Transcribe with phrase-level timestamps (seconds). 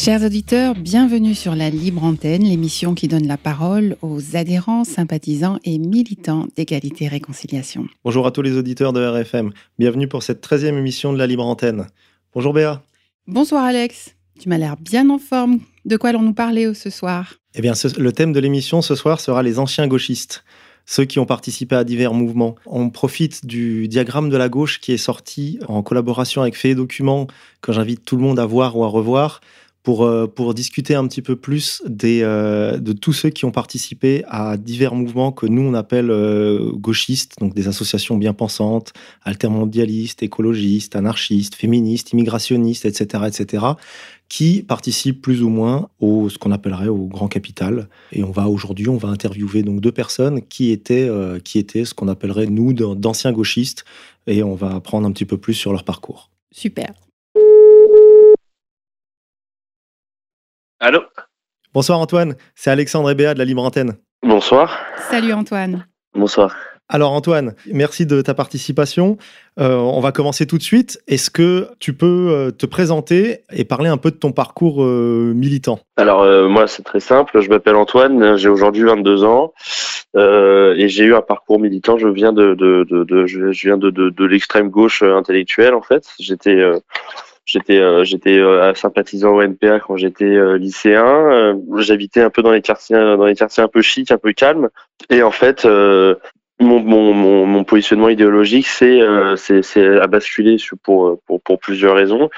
[0.00, 5.58] Chers auditeurs, bienvenue sur la Libre Antenne, l'émission qui donne la parole aux adhérents, sympathisants
[5.64, 7.86] et militants d'égalité et réconciliation.
[8.04, 9.50] Bonjour à tous les auditeurs de RFM.
[9.78, 11.86] Bienvenue pour cette 13e émission de la Libre Antenne.
[12.32, 12.80] Bonjour Béa.
[13.26, 14.14] Bonsoir Alex.
[14.38, 15.58] Tu m'as l'air bien en forme.
[15.84, 17.34] De quoi allons-nous parler ce soir?
[17.56, 20.44] Eh bien, ce- le thème de l'émission ce soir sera les anciens gauchistes,
[20.86, 22.54] ceux qui ont participé à divers mouvements.
[22.66, 27.26] On profite du diagramme de la gauche qui est sorti en collaboration avec Fait Documents,
[27.62, 29.40] que j'invite tout le monde à voir ou à revoir,
[29.88, 34.22] pour, euh, pour discuter un petit peu plus euh, de tous ceux qui ont participé
[34.28, 40.22] à divers mouvements que nous on appelle euh, gauchistes, donc des associations bien pensantes, altermondialistes,
[40.22, 43.64] écologistes, anarchistes, féministes, immigrationnistes, etc., etc.,
[44.28, 47.88] qui participent plus ou moins au ce qu'on appellerait au grand capital.
[48.12, 51.10] Et on va aujourd'hui, on va interviewer donc deux personnes qui étaient,
[51.44, 53.86] qui étaient ce qu'on appellerait nous d'an- d'anciens gauchistes,
[54.26, 56.28] et on va apprendre un petit peu plus sur leur parcours.
[56.52, 56.92] Super.
[60.80, 61.00] Allô
[61.74, 63.96] Bonsoir Antoine, c'est Alexandre et Béa de la Libre Antenne.
[64.22, 64.78] Bonsoir.
[65.10, 65.86] Salut Antoine.
[66.14, 66.54] Bonsoir.
[66.90, 69.18] Alors Antoine, merci de ta participation.
[69.60, 70.98] Euh, on va commencer tout de suite.
[71.06, 75.32] Est-ce que tu peux euh, te présenter et parler un peu de ton parcours euh,
[75.36, 75.80] militant?
[75.98, 79.52] Alors euh, moi c'est très simple, je m'appelle Antoine, j'ai aujourd'hui 22 ans
[80.16, 81.98] euh, et j'ai eu un parcours militant.
[81.98, 85.82] Je viens de, de, de, de- je viens de, de, de l'extrême gauche intellectuelle en
[85.82, 86.08] fait.
[86.18, 86.78] J'étais euh,
[87.48, 91.04] j'étais euh, j'étais euh, sympathisant au NPA quand j'étais euh, lycéen.
[91.04, 94.32] Euh, J'habitais un peu dans les quartiers dans les quartiers un peu chics, un peu
[94.32, 94.68] calmes
[95.10, 96.14] et en fait euh,
[96.60, 101.94] mon, mon, mon, mon positionnement idéologique, c'est euh, c'est à basculer pour, pour, pour plusieurs
[101.94, 102.30] raisons.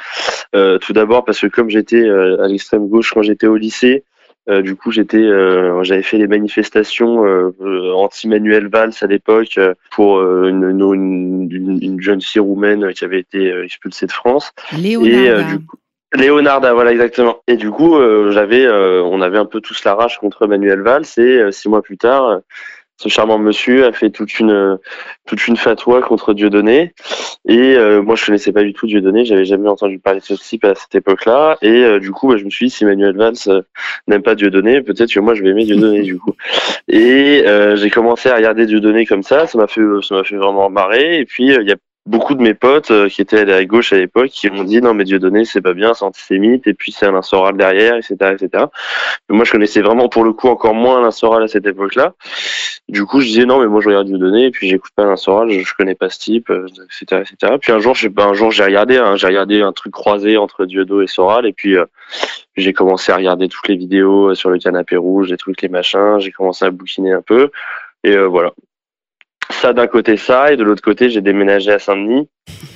[0.55, 4.05] Euh, tout d'abord parce que comme j'étais euh, à l'extrême gauche quand j'étais au lycée,
[4.51, 9.59] euh, du coup j'étais euh, j'avais fait les manifestations euh, anti-Manuel Valls à l'époque
[9.91, 14.53] pour une, une, une, une jeune fille roumaine qui avait été expulsée de France.
[14.77, 15.41] Léonard.
[15.41, 15.77] Et du coup,
[16.13, 17.39] Léonarda, voilà exactement.
[17.47, 17.97] Et du coup,
[18.31, 21.05] j'avais, on avait un peu tous la rage contre Manuel Valls.
[21.19, 22.41] Et six mois plus tard,
[23.01, 24.79] ce charmant monsieur a fait toute une
[25.27, 26.93] toute une fatwa contre Dieudonné.
[27.49, 29.25] Et euh, moi, je connaissais pas du tout Dieudonné.
[29.25, 31.57] J'avais jamais entendu parler de ce type à cette époque-là.
[31.63, 33.63] Et euh, du coup, bah, je me suis dit, si Manuel Valls euh,
[34.07, 36.35] n'aime pas Dieudonné, peut-être que moi, je vais aimer Dieudonné du coup.
[36.89, 39.47] Et euh, j'ai commencé à regarder Dieudonné comme ça.
[39.47, 41.21] Ça m'a fait ça m'a fait vraiment marrer.
[41.21, 43.93] Et puis euh, il y a beaucoup de mes potes euh, qui étaient à gauche
[43.93, 46.93] à l'époque qui m'ont dit non mais Dieudonné c'est pas bien c'est antisémite et puis
[46.93, 48.65] c'est Alain Soral derrière etc etc
[49.29, 52.15] moi je connaissais vraiment pour le coup encore moins Alain Soral à cette époque là
[52.89, 55.17] du coup je disais non mais moi je regarde Dieudonné et puis j'écoute pas Alain
[55.17, 56.67] Soral je, je connais pas ce type euh,
[57.01, 59.93] etc etc puis un jour je un jour j'ai regardé hein, j'ai regardé un truc
[59.93, 61.85] croisé entre Dieudonné et Soral et puis euh,
[62.57, 65.69] j'ai commencé à regarder toutes les vidéos euh, sur le canapé rouge les trucs les
[65.69, 67.51] machins j'ai commencé à bouquiner un peu
[68.05, 68.53] et euh, voilà
[69.51, 72.29] ça d'un côté ça et de l'autre côté j'ai déménagé à Saint-Denis.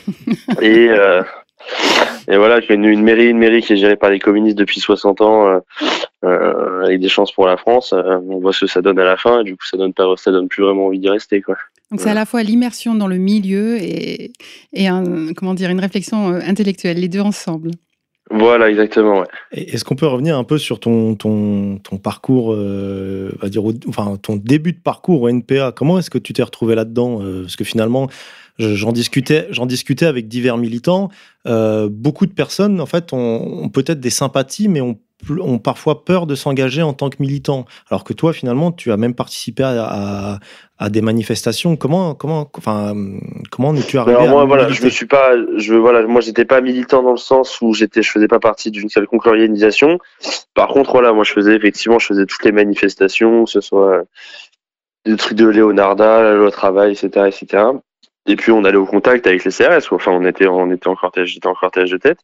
[0.61, 1.23] Et euh,
[2.29, 5.21] et voilà une, une mairie une mairie qui est gérée par les communistes depuis 60
[5.23, 5.59] ans euh,
[6.25, 7.95] euh, avec des chances pour la France.
[7.95, 10.05] On voit ce que ça donne à la fin et du coup ça donne pas
[10.17, 11.57] ça donne plus vraiment envie d'y rester quoi.
[11.91, 14.33] Donc c'est à la fois l'immersion dans le milieu et,
[14.73, 17.71] et un, comment dire, une réflexion intellectuelle, les deux ensemble.
[18.37, 23.49] Voilà exactement Est-ce qu'on peut revenir un peu sur ton, ton, ton parcours, euh, va
[23.49, 26.75] dire, au- enfin ton début de parcours au NPA Comment est-ce que tu t'es retrouvé
[26.75, 28.09] là-dedans Euh, Parce que finalement,
[28.59, 31.09] je- j'en discutais, j'en discutais avec divers militants.
[31.47, 34.99] Euh, beaucoup de personnes, en fait, ont, ont peut-être des sympathies, mais ont,
[35.41, 37.65] ont parfois peur de s'engager en tant que militant.
[37.91, 40.39] Alors que toi, finalement, tu as même participé à, à,
[40.79, 41.77] à des manifestations.
[41.77, 42.95] Comment, comment, enfin,
[43.51, 46.45] comment es-tu arrivé Alors à moi, voilà, je me suis pas, je voilà, moi j'étais
[46.45, 49.99] pas militant dans le sens où j'étais, je faisais pas partie d'une quelconque organisation.
[50.55, 54.05] Par contre, voilà, moi je faisais effectivement, je faisais toutes les manifestations, que ce soit
[55.07, 57.65] des trucs de Léonarda, la loi travail, etc., etc.
[58.27, 59.93] Et puis on allait au contact avec les CRS.
[59.93, 62.19] Enfin, on était, on était en cortège, j'étais en cortège de tête.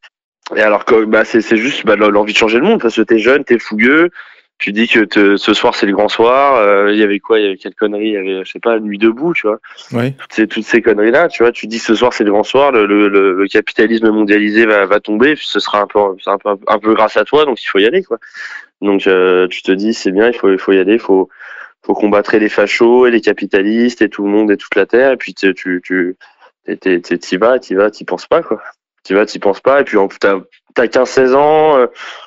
[0.56, 3.02] Et alors que, bah, c'est, c'est juste bah, l'envie de changer le monde parce que
[3.02, 4.10] t'es jeune, t'es fougueux.
[4.58, 6.56] Tu dis que te- ce soir c'est le grand soir.
[6.56, 8.58] euh, Il y avait quoi Il y avait quelle connerie Il y avait, je sais
[8.60, 9.58] pas, nuit debout, tu vois
[9.94, 10.14] Ouais.
[10.30, 12.70] c'est toutes ces conneries là tu vois tu dis ce soir c'est le grand soir
[12.70, 16.50] le, le, le- le capitalisme mondialisé va, va tomber ce sera un peu un peu
[16.66, 18.18] un peu grâce à toi donc il faut y aller quoi
[18.82, 21.30] donc euh, tu te dis c'est bien il faut il faut y aller il faut
[21.86, 25.12] faut combattre les fachos et les capitalistes et tout le monde et toute la terre
[25.12, 26.16] et puis tu tu tu
[27.18, 28.60] T'y vas, t'y vas, t'y penses pas, quoi.
[29.02, 29.80] T'y vas, t'y penses pas.
[29.80, 30.36] Et puis, t'as
[30.76, 31.76] as 15-16 ans.
[31.76, 31.86] Euh,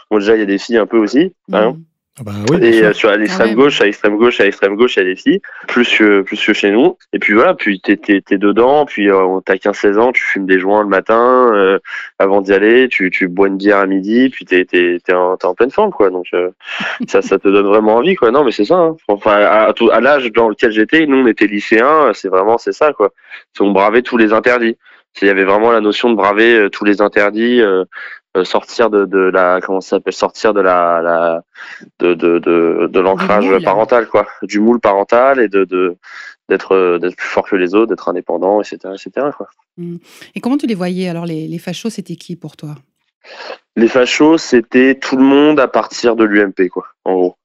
[0.09, 1.33] bon, déjà, il y a des filles un peu aussi.
[1.51, 1.71] Hein.
[1.71, 1.83] Mm.
[2.19, 3.55] Ah bah oui, et euh, sur l'extrême même.
[3.55, 6.45] gauche, à l'extrême gauche, à l'extrême gauche, il y a des filles, plus que, plus
[6.45, 6.95] que chez nous.
[7.11, 10.45] Et puis voilà, puis t'es, t'es, t'es dedans, puis euh, t'as 15-16 ans, tu fumes
[10.45, 11.79] des joints le matin, euh,
[12.19, 15.37] avant d'y aller, tu, tu bois une bière à midi, puis t'es, t'es, t'es, en,
[15.37, 16.11] t'es en pleine forme, quoi.
[16.11, 16.51] Donc euh,
[17.07, 18.29] ça, ça te donne vraiment envie, quoi.
[18.29, 18.75] Non, mais c'est ça.
[18.75, 18.95] Hein.
[19.07, 22.73] Enfin, à, à à l'âge dans lequel j'étais, nous on était lycéens, c'est vraiment c'est
[22.73, 23.11] ça, quoi.
[23.59, 24.77] On bravait tous les interdits.
[25.21, 27.85] Il y avait vraiment la notion de braver euh, tous les interdits, euh,
[28.35, 31.43] euh, sortir de, de la comment ça s'appelle, sortir de la, la
[31.99, 35.95] de de de, de l'ancrage parental, quoi, du moule parental et de de
[36.49, 39.27] d'être d'être plus fort que les autres, d'être indépendant, etc., etc.
[39.37, 39.47] Quoi.
[40.35, 42.75] Et comment tu les voyais Alors, les, les fachos, c'était qui pour toi?
[43.75, 47.35] Les fachos, c'était tout le monde à partir de l'UMP, quoi, en gros.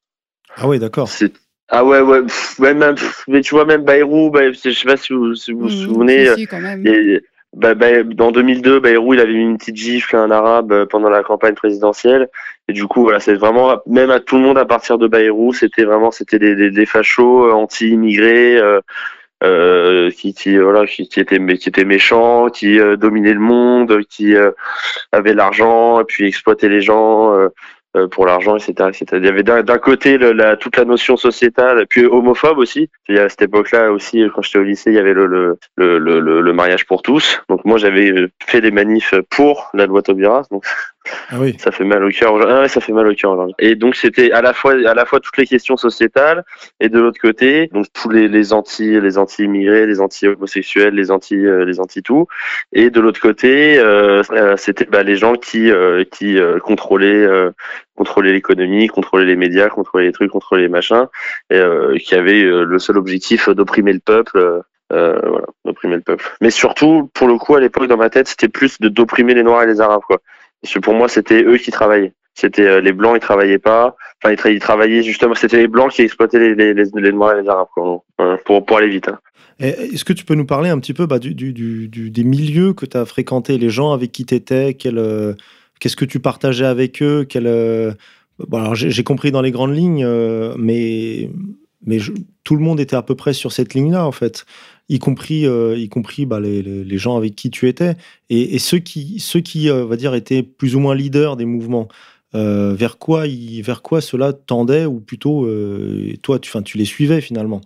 [0.57, 1.09] Ah oui, d'accord.
[1.09, 1.33] C'est
[1.71, 4.87] ah ouais ouais, pff, ouais même, pff, mais tu vois même Bayrou, bah, je sais
[4.87, 6.27] pas si vous si vous, vous Mm, souvenez.
[6.31, 6.85] si, si, quand même.
[6.87, 7.23] Et,
[7.57, 10.87] bah, bah, dans 2002, Bayrou, il avait mis une petite gifle à un arabe euh,
[10.87, 12.29] pendant la campagne présidentielle.
[12.69, 15.55] Et du coup, voilà, c'est vraiment, même à tout le monde à partir de Bayrou,
[15.55, 18.81] c'était vraiment, c'était des, des, des fachos euh, anti-immigrés, euh,
[19.43, 24.01] euh, qui, qui, voilà, qui, qui étaient, qui étaient méchants, qui euh, dominaient le monde,
[24.11, 24.35] qui
[25.13, 27.49] avaient l'argent, et puis exploitaient les gens.
[27.97, 29.07] Euh, pour l'argent, etc., etc.
[29.15, 32.91] Il y avait d'un côté la, toute la notion sociétale, puis homophobe aussi.
[33.09, 35.57] A à cette époque-là aussi, quand j'étais au lycée, il y avait le, le,
[35.99, 37.41] le, le, mariage pour tous.
[37.49, 40.43] Donc moi, j'avais euh, fait des manifs pour la loi Taubira.
[41.31, 41.57] Ah oui.
[41.59, 42.35] ça fait mal au cœur.
[42.49, 43.47] Ah ça fait mal au cœur.
[43.59, 46.45] Et donc c'était à la fois toutes les questions sociétales
[46.81, 51.11] et de l'autre côté donc tous les, anti les anti immigrés, les anti homosexuels, les
[51.11, 52.27] anti euh, les anti tout.
[52.73, 57.51] Et de l'autre côté euh, euh, c'était bah, les gens qui euh, euh, contrôlaient euh,
[58.23, 61.07] l'économie, contrôlaient les médias, contrôlaient les trucs, contrôlaient les machins,
[61.51, 64.39] et euh, qui avaient euh, le seul objectif d'opprimer le peuple.
[64.39, 66.25] euh, euh, voilà, d'opprimer le peuple.
[66.41, 69.43] Mais surtout, pour le coup, à l'époque, dans ma tête, c'était plus de d'opprimer les
[69.43, 70.19] Noirs et les Arabes, quoi.
[70.83, 72.13] Pour moi, c'était eux qui travaillaient.
[72.35, 73.97] C'était euh, les blancs, ils travaillaient pas.
[74.23, 75.35] Enfin, ils, tra- ils travaillaient justement.
[75.35, 78.05] C'était les blancs qui exploitaient les, les, noirs et les arabes, pour
[78.65, 79.09] pour aller vite.
[79.09, 79.19] hein.
[79.61, 82.87] Est-ce que tu peux nous parler un petit peu bah, du, du- des milieux que
[82.87, 87.27] tu as fréquentés, les gens avec qui tu étais, qu'est-ce que tu partageais avec eux
[87.29, 87.93] quel, euh,
[88.39, 91.29] bon, J'ai compris dans les grandes lignes, euh, mais,
[91.85, 91.99] mais
[92.45, 94.47] tout le monde était à peu près sur cette ligne-là, en fait,
[94.89, 97.97] y compris, euh, y compris bah, les, les- gens avec qui tu étais.
[98.31, 101.45] Et, et ceux qui, ceux qui euh, va dire, étaient plus ou moins leaders des
[101.45, 101.89] mouvements.
[102.35, 103.25] euh, vers quoi,
[103.63, 105.47] vers quoi cela tendait ou plutôt
[106.23, 107.61] toi tu, 'fin, tu les suivais finalement?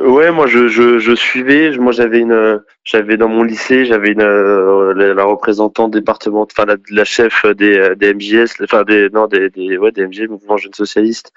[0.00, 1.76] Ouais, moi je, je, je suivais.
[1.76, 6.64] Moi j'avais une, j'avais dans mon lycée, j'avais une euh, la, la représentante département, enfin
[6.66, 10.56] la, la chef des, des MJS, enfin des non des, des ouais des MJ, Mouvement
[10.56, 11.32] Jeune Socialiste,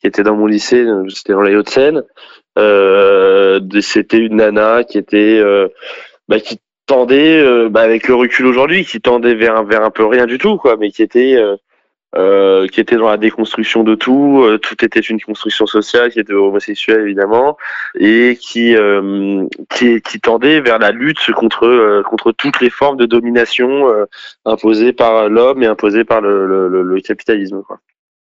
[0.00, 0.84] qui était dans mon lycée.
[0.84, 2.02] euh, C'était dans les Hauts-de-Seine.
[2.58, 5.68] Euh, C'était une nana qui était, euh,
[6.28, 10.06] bah, qui tendait, euh, bah, avec le recul aujourd'hui, qui tendait vers vers un peu
[10.06, 11.36] rien du tout, quoi, mais qui était
[12.16, 14.42] euh, qui était dans la déconstruction de tout.
[14.42, 17.58] euh, tout était une construction sociale, qui était homosexuel évidemment,
[17.98, 23.04] et qui euh, qui, qui tendait vers la lutte contre contre toutes les formes de
[23.04, 23.88] domination
[24.46, 27.62] imposées par l'homme et imposées par le, capitalisme.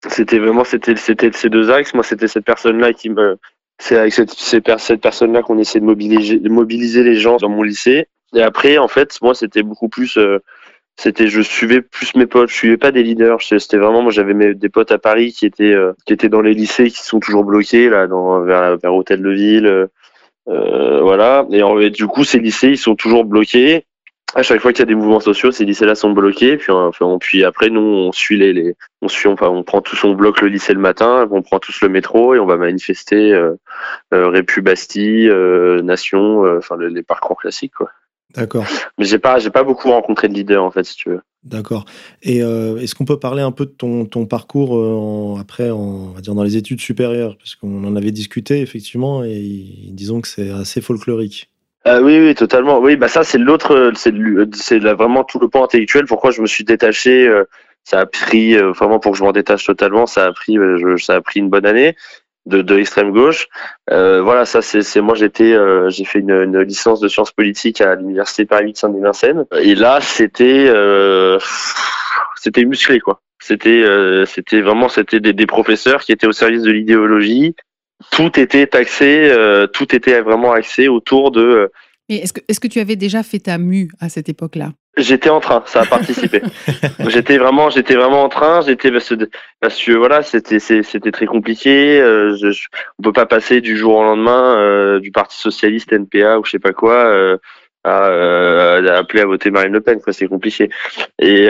[0.08, 1.94] C'était vraiment c'était c'était ces deux axes.
[1.94, 3.38] Moi, c'était cette personne-là qui me
[3.78, 8.08] c'est avec cette, cette personne-là qu'on essaie de mobiliser, les gens dans mon lycée.
[8.34, 10.18] Et après, en fait, moi, c'était beaucoup plus
[10.98, 13.40] c'était je suivais plus mes potes je suivais pas des leaders.
[13.42, 16.54] C'était vraiment moi j'avais des potes à Paris qui étaient euh, qui étaient dans les
[16.54, 19.86] lycées qui sont toujours bloqués là dans vers vers Hôtel de Ville euh,
[20.48, 21.46] euh, voilà.
[21.50, 23.84] Et, en- et du coup ces lycées ils sont toujours bloqués.
[24.34, 26.56] À chaque fois qu'il y a des mouvements sociaux ces lycées là sont bloqués.
[26.56, 29.82] Puis enfin, on- puis après nous on suit les, les on suit enfin on prend
[29.82, 32.56] tous on bloque le lycée le matin on prend tous le métro et on va
[32.56, 33.52] manifester euh,
[34.14, 37.90] euh, Répu Bastille euh, Nation euh, enfin le- les parcours classiques quoi
[38.36, 38.64] D'accord.
[38.98, 41.84] mais j'ai pas j'ai pas beaucoup rencontré de leaders en fait si tu veux D'accord.
[42.24, 45.70] Et euh, est-ce qu'on peut parler un peu de ton, ton parcours euh, en- après,
[45.70, 47.36] en, on va dire dans les études supérieures?
[47.38, 51.48] Parce qu'on en avait discuté, effectivement, et disons que c'est assez folklorique.
[51.84, 52.80] Ah oui, oui, totalement.
[52.80, 56.06] Oui, bah ça c'est l'autre, c'est le- c'est vraiment tout le point intellectuel.
[56.06, 57.44] Pourquoi je me suis détaché euh,
[57.84, 60.06] Ça a pris euh, vraiment pour que je m'en détache totalement.
[60.06, 61.94] Ça a pris, euh, je- ça a pris une bonne année
[62.46, 63.48] de, de l'extrême gauche.
[63.90, 67.80] Euh, voilà, ça c'est, moi j'étais, euh, j'ai fait une, une licence de sciences politiques
[67.80, 69.44] à l'université Paris 8 Saint-Denis-Vincennes.
[69.60, 71.38] Et là c'était, euh,
[72.36, 73.20] c'était musclé quoi.
[73.40, 77.54] C'était, euh, c'était vraiment, c'était des, des professeurs qui étaient au service de l'idéologie.
[78.10, 81.68] Tout était taxé, euh, tout était vraiment axé autour de euh,
[82.08, 84.72] est-ce que, est-ce que tu avais déjà fait ta mue à cette époque-là?
[84.98, 86.40] J'étais en train, ça a participé.
[87.08, 88.62] j'étais vraiment, j'étais vraiment en train.
[88.62, 89.28] J'étais parce que,
[89.60, 92.00] parce que voilà, c'était, c'était très compliqué.
[92.00, 95.92] Euh, je, je- on peut pas passer du jour au lendemain euh, du Parti socialiste
[95.92, 97.36] NPA ou je sais pas quoi euh,
[97.84, 98.06] à,
[98.96, 100.00] appeler à voter Marine Le Pen.
[100.00, 100.70] Quoi, c'est compliqué.
[101.20, 101.48] Et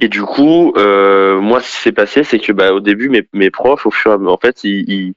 [0.00, 3.50] et du coup, moi, ce qui s'est passé, c'est que bah, au début, mes, mes
[3.50, 5.12] profs, au fur et à mesure, en fait, ils,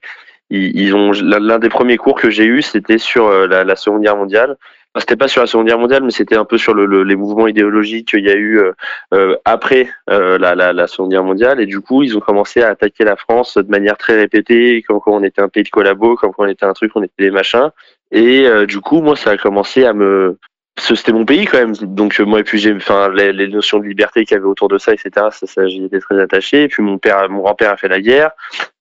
[0.50, 4.02] ils, ils ont l'un des premiers cours que j'ai eu, c'était sur la, la Seconde
[4.02, 4.56] Guerre mondiale
[5.00, 7.46] c'était pas sur la Seconde Guerre mondiale, mais c'était un peu sur le, les mouvements
[7.46, 8.72] idéologiques qu'il y a eu euh,
[9.12, 11.60] euh après euh, la, Seconde Guerre mondiale.
[11.60, 15.00] Et du coup, ils ont commencé à attaquer la France de manière très répétée, comme
[15.00, 17.24] quand on était un pays de collabo, comme quand on était un truc, on était
[17.24, 17.70] des machins.
[18.12, 20.38] Et du coup, moi, ça a commencé à me
[20.78, 22.76] c'était mon pays quand même donc moi et puis j'ai
[23.14, 26.20] les, notions de liberté qu'il y avait autour de ça etc ça j'y étais très
[26.20, 28.32] attaché et puis mon père mon grand père a fait la guerre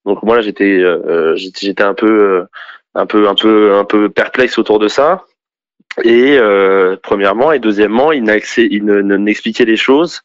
[0.03, 0.83] donc moi là j'étais
[1.35, 2.45] j'étais un peu
[2.95, 5.23] un peu un peu un peu perplexe autour de ça
[6.03, 10.21] et euh, premièrement, et deuxièmement, il n'expliquait les choses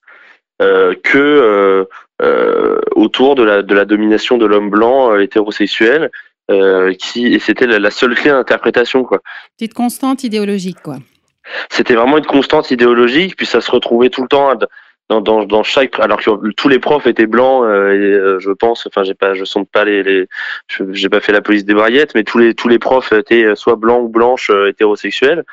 [0.60, 1.84] euh, que euh,
[2.22, 6.10] euh, autour de la, de la domination de l'homme blanc euh, hétérosexuel,
[6.50, 9.20] euh, qui et c'était la, la, seule clé d'interprétation quoi.
[9.56, 10.96] Petite constante idéologique quoi.
[11.70, 14.50] C'était vraiment une constante idéologique, puis ça se retrouvait tout le temps
[15.10, 18.86] dans, dans, dans chaque alors que tous les profs étaient blancs euh, euh, je pense
[18.86, 20.28] enfin j'ai pas je sens pas les, les
[20.92, 23.74] j'ai pas fait la police des barillettes mais tous les tous les profs étaient soit
[23.74, 25.44] blancs ou blanches euh, hétérosexuels.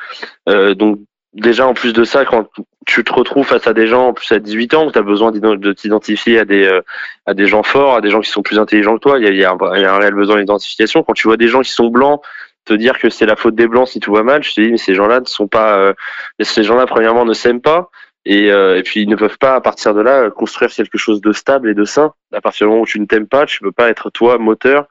[0.46, 1.00] Donc
[1.34, 2.48] déjà en plus de ça quand
[2.86, 5.02] tu te retrouves face à des gens en plus à 18 ans où tu as
[5.02, 6.80] besoin de t'identifier à des
[7.26, 9.28] à des gens forts à des gens qui sont plus intelligents que toi il y
[9.28, 9.44] a, y y
[9.86, 11.02] a un réel besoin d'identification.
[11.02, 12.22] Quand tu vois des gens qui sont blancs
[12.66, 14.70] te dire que c'est la faute des blancs si tout va mal je te dis
[14.70, 15.94] mais ces gens-là ne sont pas
[16.40, 17.90] ces gens-là premièrement ne s'aiment pas
[18.30, 21.22] et, euh, et, puis ils ne peuvent pas à partir de là construire quelque chose
[21.22, 22.14] de stable et de sain.
[22.34, 24.88] À partir du moment où tu ne t'aimes pas, tu peux pas être toi moteur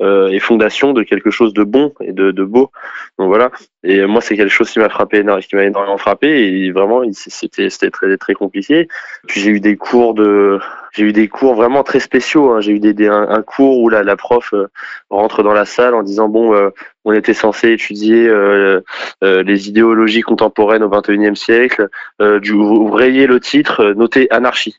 [0.00, 2.70] et fondation de quelque chose de bon et de, de beau.
[3.18, 3.50] Donc voilà.
[3.84, 7.68] Et moi c'est quelque chose qui m'a frappé, qui m'a énormément frappé et vraiment c'était
[7.68, 8.88] c'était très très compliqué.
[9.26, 10.58] Puis j'ai eu des cours de
[10.92, 12.50] j'ai eu des cours vraiment très spéciaux.
[12.50, 12.60] Hein.
[12.60, 14.66] J'ai eu des, un, cours où la, la prof euh,
[15.08, 16.70] rentre dans la salle en disant bon, euh,
[17.04, 18.80] on était censé étudier euh,
[19.22, 21.88] euh les idéologies contemporaines au XXIe siècle.
[22.20, 24.76] du, vous rayez le titre, notez anarchie.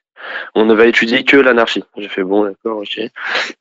[0.56, 1.84] On ne va étudier que l'anarchie.
[1.98, 3.00] J'ai fait bon, d'accord, ok.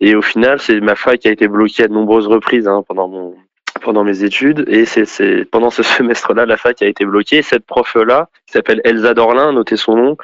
[0.00, 2.82] Et au final, c'est ma fac qui a été bloquée à de nombreuses reprises hein,
[2.86, 3.34] pendant mon
[3.80, 7.42] pendant mes études et c'est pendant ce semestre-là la fac a été bloquée.
[7.42, 10.16] Cette prof-là, qui s'appelle Elsa Dorlin, notez son nom,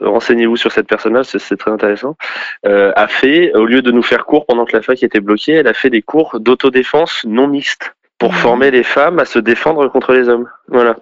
[0.00, 2.16] renseignez-vous sur cette personne-là, c'est très intéressant,
[2.66, 5.52] euh, a fait, au lieu de nous faire cours pendant que la fac était bloquée,
[5.52, 8.36] elle a fait des cours d'autodéfense non mixtes pour mmh.
[8.36, 10.48] former les femmes à se défendre contre les hommes.
[10.68, 10.96] Voilà.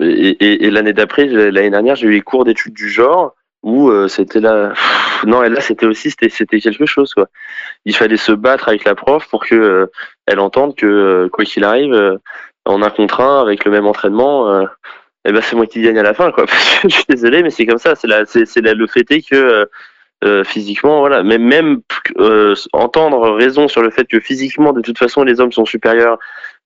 [0.00, 3.88] Et, et, et l'année d'après, l'année dernière, j'ai eu les cours d'études du genre où
[3.88, 4.74] euh, c'était là.
[5.26, 6.28] Non, et là, c'était aussi, c'était,
[6.60, 7.28] quelque chose, quoi.
[7.86, 9.86] Il fallait se battre avec la prof pour que euh,
[10.26, 12.18] elle entende que, euh, quoi qu'il arrive,
[12.66, 14.66] en un contre un, avec le même entraînement,
[15.26, 16.44] eh ben c'est moi qui gagne à la fin quoi.
[16.84, 19.68] je suis désolé mais c'est comme ça, c'est la c'est le fait que
[20.44, 21.80] physiquement voilà, même même
[22.72, 26.18] entendre raison sur le fait que physiquement de toute façon les hommes sont supérieurs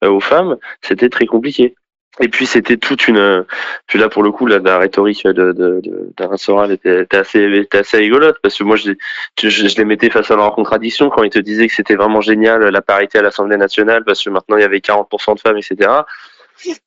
[0.05, 1.75] aux femmes, c'était très compliqué.
[2.20, 3.44] Et puis c'était toute une
[3.87, 7.40] puis là pour le coup la, la rhétorique de de, de Soral était, était, assez
[7.40, 8.92] était assez rigolote parce que moi je,
[9.40, 12.20] je, je les mettais face à leur contradiction quand ils te disaient que c'était vraiment
[12.20, 15.58] génial la parité à l'Assemblée nationale parce que maintenant il y avait 40% de femmes
[15.58, 16.02] etc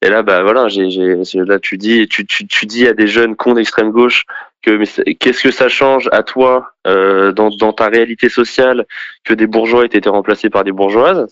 [0.02, 0.90] et là, bah voilà, j'ai,
[1.34, 4.26] là tu dis, tu, tu, tu dis à des jeunes cons d'extrême gauche
[4.62, 4.84] que
[5.14, 8.86] qu'est-ce que ça change à toi euh, dans, dans ta réalité sociale
[9.24, 11.26] que des bourgeois aient été remplacés par des bourgeoises?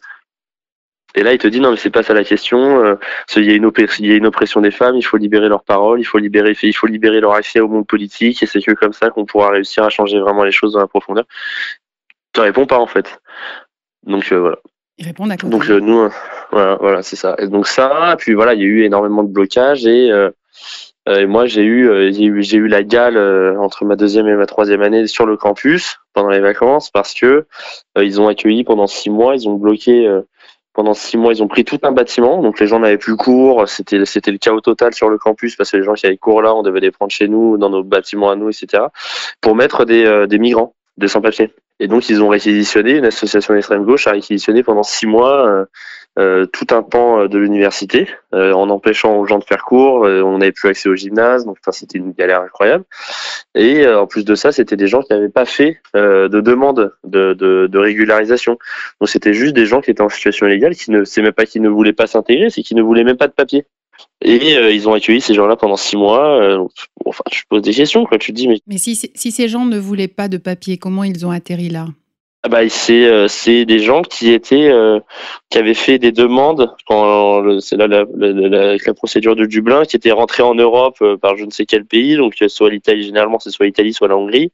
[1.19, 2.81] Et là, il te dit non, mais c'est pas ça la question.
[2.81, 2.95] Euh,
[3.35, 4.95] il y a une il y a une oppression des femmes.
[4.95, 5.99] Il faut libérer leurs paroles.
[5.99, 8.41] Il faut libérer, il faut libérer leur accès au monde politique.
[8.41, 10.87] Et c'est que comme ça qu'on pourra réussir à changer vraiment les choses dans la
[10.87, 11.25] profondeur.
[12.31, 13.19] Tu réponds pas en fait.
[14.03, 14.59] Donc euh, voilà.
[14.97, 15.49] Ils répondent à quoi?
[15.49, 16.09] Donc euh, nous,
[16.53, 17.35] voilà, voilà c'est ça.
[17.37, 20.09] Et donc ça, puis voilà, il y a eu énormément de blocages et,
[21.05, 23.17] et moi j'ai eu, j'ai eu, eu la gale
[23.57, 27.45] entre ma deuxième et ma troisième année sur le campus pendant les vacances parce que
[27.97, 30.07] ils ont accueilli pendant six mois, ils ont bloqué
[30.73, 33.67] pendant six mois, ils ont pris tout un bâtiment, donc les gens n'avaient plus cours,
[33.67, 36.41] c'était c'était le chaos total sur le campus parce que les gens qui avaient cours
[36.41, 38.83] là, on devait les prendre chez nous, dans nos bâtiments à nous, etc.
[39.41, 41.51] pour mettre des, des migrants, des sans-papiers.
[41.79, 45.65] Et donc ils ont réquisitionné, une association d'extrême gauche a réquisitionné pendant six mois euh,
[46.17, 50.01] tout un pan euh, de l'université euh, en empêchant aux gens de faire cours.
[50.01, 52.83] on n'avait plus accès au gymnase, donc enfin, c'était une galère incroyable.
[53.55, 57.77] Et en plus de ça, c'était des gens qui n'avaient pas fait de demande de,
[57.77, 58.57] régularisation.
[58.99, 61.45] Donc c'était juste des gens qui étaient en situation illégale, qui ne c'est même pas
[61.45, 63.65] qui ne voulaient pas s'intégrer, c'est qui ne voulaient même pas de papier.
[64.21, 66.41] Et euh, ils ont accueilli ces gens-là pendant six mois.
[66.41, 66.65] Euh,
[67.05, 68.17] enfin, je pose des questions, quoi.
[68.17, 68.59] Tu te dis, mais.
[68.67, 71.87] Mais si, si ces gens ne voulaient pas de papier, comment ils ont atterri là?
[72.47, 75.01] Bah, c'est euh, c'est des gens qui étaient euh,
[75.49, 79.83] qui avaient fait des demandes quand c'est là la, la, la, la, procédure de Dublin
[79.83, 83.03] qui étaient rentrés en Europe euh, par je ne sais quel pays donc soit l'Italie
[83.03, 84.53] généralement c'est soit l'Italie soit la Hongrie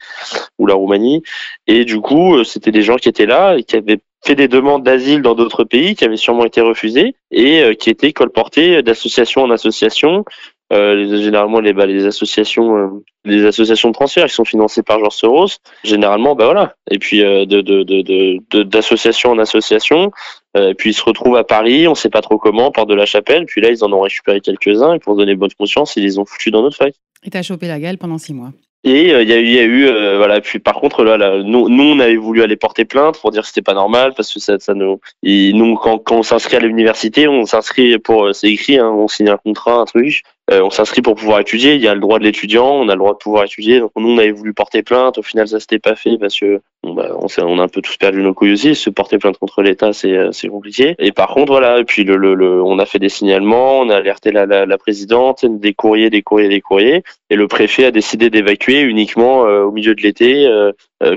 [0.57, 1.21] ou la Roumanie.
[1.67, 5.21] Et du coup c'était des gens qui étaient là qui avaient fait des demandes d'asile
[5.21, 10.25] dans d'autres pays qui avaient sûrement été refusées et qui étaient colportées d'association en association
[10.73, 12.87] euh, généralement les, bah, les associations euh,
[13.23, 17.23] les associations de transfert qui sont financées par Georges Soros généralement bah voilà et puis
[17.23, 20.11] euh, de de d'association en association
[20.57, 23.05] et puis ils se retrouvent à Paris on sait pas trop comment par de la
[23.05, 25.95] chapelle puis là ils en ont récupéré quelques uns et pour se donner bonne conscience
[25.97, 28.51] ils les ont foutus dans notre fac et t'as chopé la gale pendant six mois
[28.83, 30.41] et il y a eu, y a eu voilà.
[30.41, 33.41] Puis par contre, là, là nous, nous, on avait voulu aller porter plainte pour dire
[33.41, 34.99] que c'était pas normal parce que ça, ça nous.
[35.23, 39.07] Et nous, quand, quand on s'inscrit à l'université, on s'inscrit pour, c'est écrit, hein, on
[39.07, 40.21] signe un contrat, un truc.
[40.51, 41.73] Euh, on s'inscrit pour pouvoir étudier.
[41.73, 43.79] Il y a le droit de l'étudiant, on a le droit de pouvoir étudier.
[43.79, 45.17] Donc nous, on avait voulu porter plainte.
[45.17, 47.81] Au final, ça s'était pas fait parce que bon, bah, on, on, a un peu
[47.81, 48.75] tous perdu nos couilles aussi.
[48.75, 50.95] Se porter plainte contre l'État, c'est euh, compliqué.
[50.99, 51.79] Et par contre, voilà.
[51.79, 54.67] Et puis le, le, le, on a fait des signalements, on a alerté la, la,
[54.67, 57.03] la, présidente, des courriers, des courriers, des courriers.
[57.31, 60.47] Et le préfet a décidé d'évacuer uniquement euh, au milieu de l'été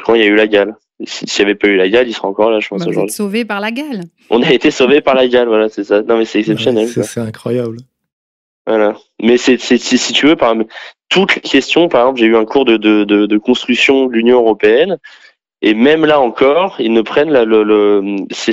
[0.04, 0.74] quand il y a eu la gale.
[1.04, 2.84] S'il n'y avait pas eu la gale, il serait encore là, je pense.
[2.84, 4.02] Bah, êtes sauvé par la gale.
[4.30, 6.02] On a été sauvé par la gale, voilà, c'est ça.
[6.02, 6.88] Non, mais c'est exceptionnel.
[6.88, 7.76] c'est incroyable.
[8.68, 8.96] Voilà.
[9.22, 10.54] Mais c'est, si tu veux, par
[11.08, 14.98] toutes les questions, par exemple, j'ai eu un cours de, de, construction de l'Union européenne,
[15.62, 18.52] et même là encore, ils ne prennent la, le, le c'est,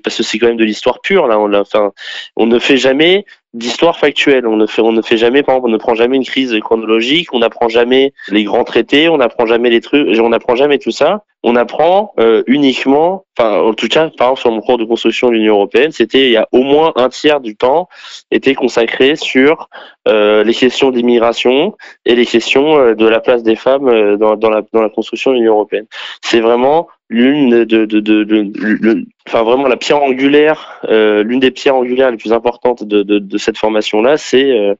[0.00, 1.38] parce que c'est quand même de l'histoire pure là.
[1.60, 1.92] Enfin,
[2.36, 4.46] on ne fait jamais d'histoire factuelle.
[4.46, 6.56] On ne fait, on ne fait jamais, par exemple, on ne prend jamais une crise
[6.60, 7.32] chronologique.
[7.32, 9.08] On n'apprend jamais les grands traités.
[9.08, 10.18] On n'apprend jamais les trucs.
[10.20, 14.40] On n'apprend jamais tout ça on apprend euh, uniquement, enfin en tout cas, par exemple
[14.40, 17.08] sur mon cours de construction de l'Union européenne, c'était il y a au moins un
[17.08, 17.88] tiers du temps
[18.32, 19.68] était consacré sur
[20.08, 24.50] euh, les questions d'immigration et les questions euh, de la place des femmes dans, dans,
[24.50, 25.86] la, dans la construction de l'Union européenne.
[26.20, 32.10] C'est vraiment l'une de, de, de, enfin vraiment la pierre angulaire, l'une des pierres angulaires
[32.10, 34.76] les plus importantes de, de, cette formation-là, c'est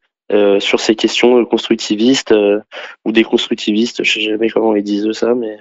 [0.58, 2.34] sur ces questions constructivistes
[3.04, 5.56] ou déconstructivistes, je sais jamais comment ils disent ça, mais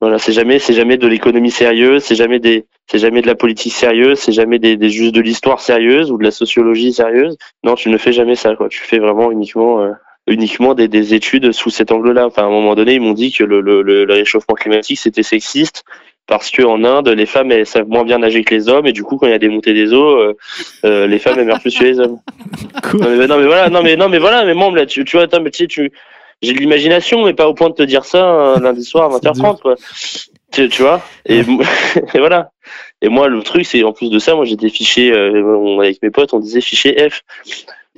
[0.00, 3.34] voilà, c'est jamais, c'est jamais de l'économie sérieuse, c'est jamais des, c'est jamais de la
[3.34, 7.36] politique sérieuse, c'est jamais des, des juste de l'histoire sérieuse ou de la sociologie sérieuse.
[7.64, 8.68] Non, tu ne fais jamais ça, quoi.
[8.68, 9.90] Tu fais vraiment uniquement, euh,
[10.28, 12.26] uniquement des, des, études sous cet angle-là.
[12.26, 15.24] Enfin, à un moment donné, ils m'ont dit que le, le, le réchauffement climatique c'était
[15.24, 15.82] sexiste
[16.28, 18.92] parce que en Inde, les femmes elles savent moins bien nager que les hommes et
[18.92, 20.36] du coup, quand il y a des montées des eaux, euh,
[20.84, 22.18] euh les femmes elles meurent plus que les hommes.
[22.94, 25.16] non, mais, non mais voilà, non mais non mais voilà, mais moi, là, tu, tu
[25.16, 25.90] vois, attends, mais tu sais, tu
[26.40, 29.18] j'ai de l'imagination, mais pas au point de te dire ça un lundi soir à
[29.18, 29.74] 20h30, quoi.
[30.52, 31.02] Tu, tu, vois?
[31.26, 31.40] Et,
[32.14, 32.52] et, voilà.
[33.02, 36.10] Et moi, le truc, c'est en plus de ça, moi, j'étais fiché euh, avec mes
[36.10, 37.22] potes, on disait fiché F.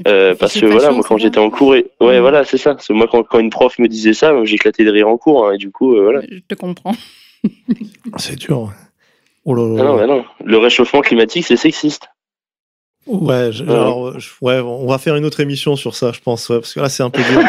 [0.08, 1.90] Euh, parce que voilà, moi quand j'étais en cours, et...
[2.00, 2.20] ouais, mmh.
[2.22, 2.74] voilà, c'est ça.
[2.88, 5.58] Moi quand, quand, une prof me disait ça, j'éclatais de rire en cours, hein, et
[5.58, 6.22] du coup, euh, voilà.
[6.22, 6.94] Je te comprends.
[8.16, 8.72] c'est dur.
[9.44, 9.80] Oh là là.
[9.80, 10.24] Ah non, non.
[10.44, 12.08] Le réchauffement climatique, c'est sexiste.
[13.06, 16.80] Ouais, alors, ouais, on va faire une autre émission sur ça, je pense, parce que
[16.80, 17.42] là, c'est un peu dur.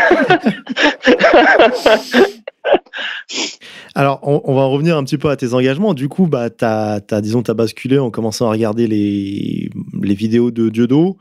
[3.96, 5.94] alors, on, va revenir un petit peu à tes engagements.
[5.94, 9.70] Du coup, bah, tu as, disons, as basculé en commençant à regarder les,
[10.02, 11.18] les vidéos de Dieudo.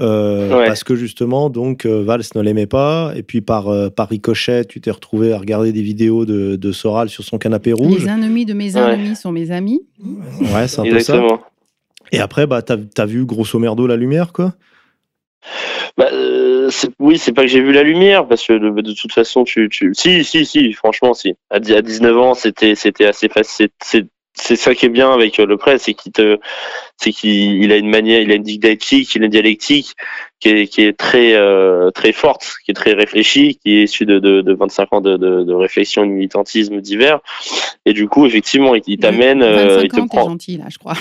[0.00, 4.08] Euh, parce que justement, donc euh, Valls ne l'aimait pas, et puis par, euh, par
[4.08, 8.04] ricochet, tu t'es retrouvé à regarder des vidéos de, de, Soral sur son canapé rouge.
[8.04, 9.82] Les ennemis de mes ennemis sont mes amis.
[10.40, 11.22] Ouais, c'est un peu ça.
[12.10, 14.54] Et après, bah, t'as as vu grosso merdo la lumière, quoi?
[15.96, 19.12] Bah, euh, oui, c'est pas que j'ai vu la lumière, parce que de, de, toute
[19.12, 21.34] façon, tu, tu, si, si, si, franchement, si.
[21.50, 23.68] À, 19 ans, c'était, c'était assez facile.
[24.34, 26.38] C'est ça qui est bien avec euh, le presse, c'est qu'il te,
[26.96, 29.94] c'est qu'il a une manière, il a une didactique, il a une dialectique
[30.40, 34.06] qui est, qui est très, euh, très forte, qui est très réfléchie, qui est issue
[34.06, 37.20] de, de, de 25 ans de, de, de réflexion, de militantisme divers.
[37.84, 40.24] Et du coup, effectivement, il, t'amène, euh, il te prend.
[40.24, 40.94] gentil là, je crois.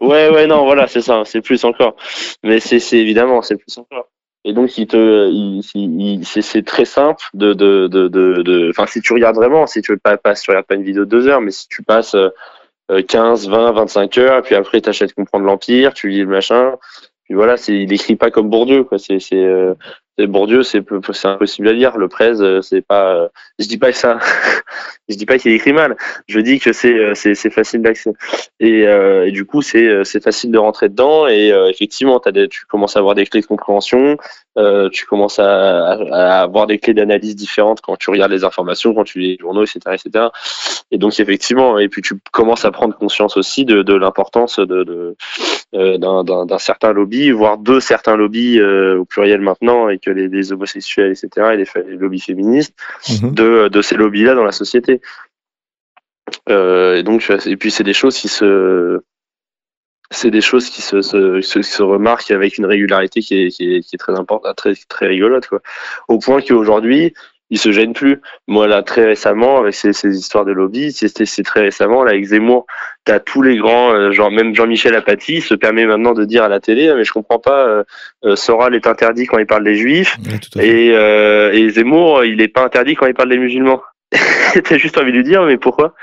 [0.00, 1.96] Ouais, ouais, non, voilà, c'est ça, c'est plus encore.
[2.42, 4.08] Mais c'est évidemment, c'est plus encore.
[4.44, 9.12] Et donc, il te, il, c'est très simple de, de, de, de, enfin, si tu
[9.14, 11.28] regardes vraiment, si tu veux pas, pas, si tu regardes pas une vidéo de deux
[11.28, 12.14] heures, mais si tu passes
[13.08, 16.76] 15, 20, 25 heures, puis après, t'achètes Comprendre l'Empire, tu lis le machin,
[17.24, 18.98] puis voilà, c'est, il écrit pas comme Bourdieu, quoi.
[18.98, 19.74] C'est, c'est, euh,
[20.18, 20.84] Bourdieu, c'est
[21.24, 21.98] impossible à lire.
[21.98, 23.14] Le presse, euh, c'est pas.
[23.14, 24.20] Euh, je dis pas ça.
[25.08, 25.96] je dis pas qu'il écrit mal.
[26.28, 27.14] Je dis que c'est euh,
[27.50, 28.12] facile d'accès.
[28.60, 28.86] Et,
[29.32, 31.26] du coup, c'est facile de rentrer dedans.
[31.26, 34.16] Et effectivement, tu commences à avoir des clés de compréhension.
[34.92, 39.18] Tu commences à, avoir des clés d'analyse différentes quand tu regardes les informations, quand tu
[39.18, 40.26] lis les journaux, etc., etc.
[40.90, 46.92] Et donc effectivement, et puis tu commences à prendre conscience aussi de, l'importance d'un certain
[46.92, 51.96] lobby, voire de certains lobbies au pluriel maintenant, et les, les homosexuels, etc., et les,
[51.96, 52.74] lobbies féministes,
[53.08, 53.34] mhm.
[53.34, 55.00] de, de ces lobbies-là dans la société.
[56.48, 59.00] Euh, et donc, et puis c'est des choses qui se
[60.10, 63.80] c'est des choses qui se, se, se, remarquent avec une régularité qui est, qui est,
[63.80, 65.60] qui est très importante, très, très rigolote, quoi.
[66.08, 67.14] Au point qu'aujourd'hui,
[67.50, 68.20] il se gêne plus.
[68.48, 72.24] Moi là très récemment avec ces, ces histoires de lobby, c'est très récemment là avec
[72.24, 72.66] Zemmour,
[73.04, 76.48] t'as tous les grands, euh, genre même Jean-Michel Apathy se permet maintenant de dire à
[76.48, 77.84] la télé, mais je comprends pas, euh,
[78.24, 82.40] euh, Soral est interdit quand il parle des juifs Ouais, et, euh, et Zemmour il
[82.40, 83.82] est pas interdit quand il parle des musulmans.
[84.64, 85.94] T'as juste envie de lui dire mais pourquoi?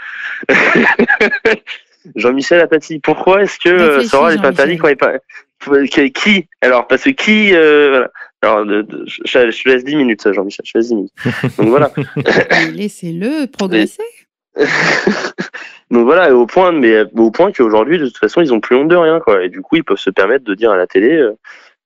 [2.15, 5.19] Jean-Michel Apathy, pourquoi est-ce que Soral est interdit quand il parle?
[5.89, 8.12] Qui, qui Alors parce que qui euh, voilà.
[8.43, 11.13] Alors de- de- je, je te laisse 10 minutes Jean-Michel, je te laisse 10 minutes.
[11.58, 11.91] Donc voilà.
[12.73, 14.04] Laissez-le progresser.
[15.91, 18.88] Donc voilà, au point, mais au point qu'aujourd'hui, de toute façon, ils ont plus honte
[18.88, 19.43] de rien, quoi.
[19.43, 21.34] Et du coup, ils peuvent se permettre de dire à la télé euh,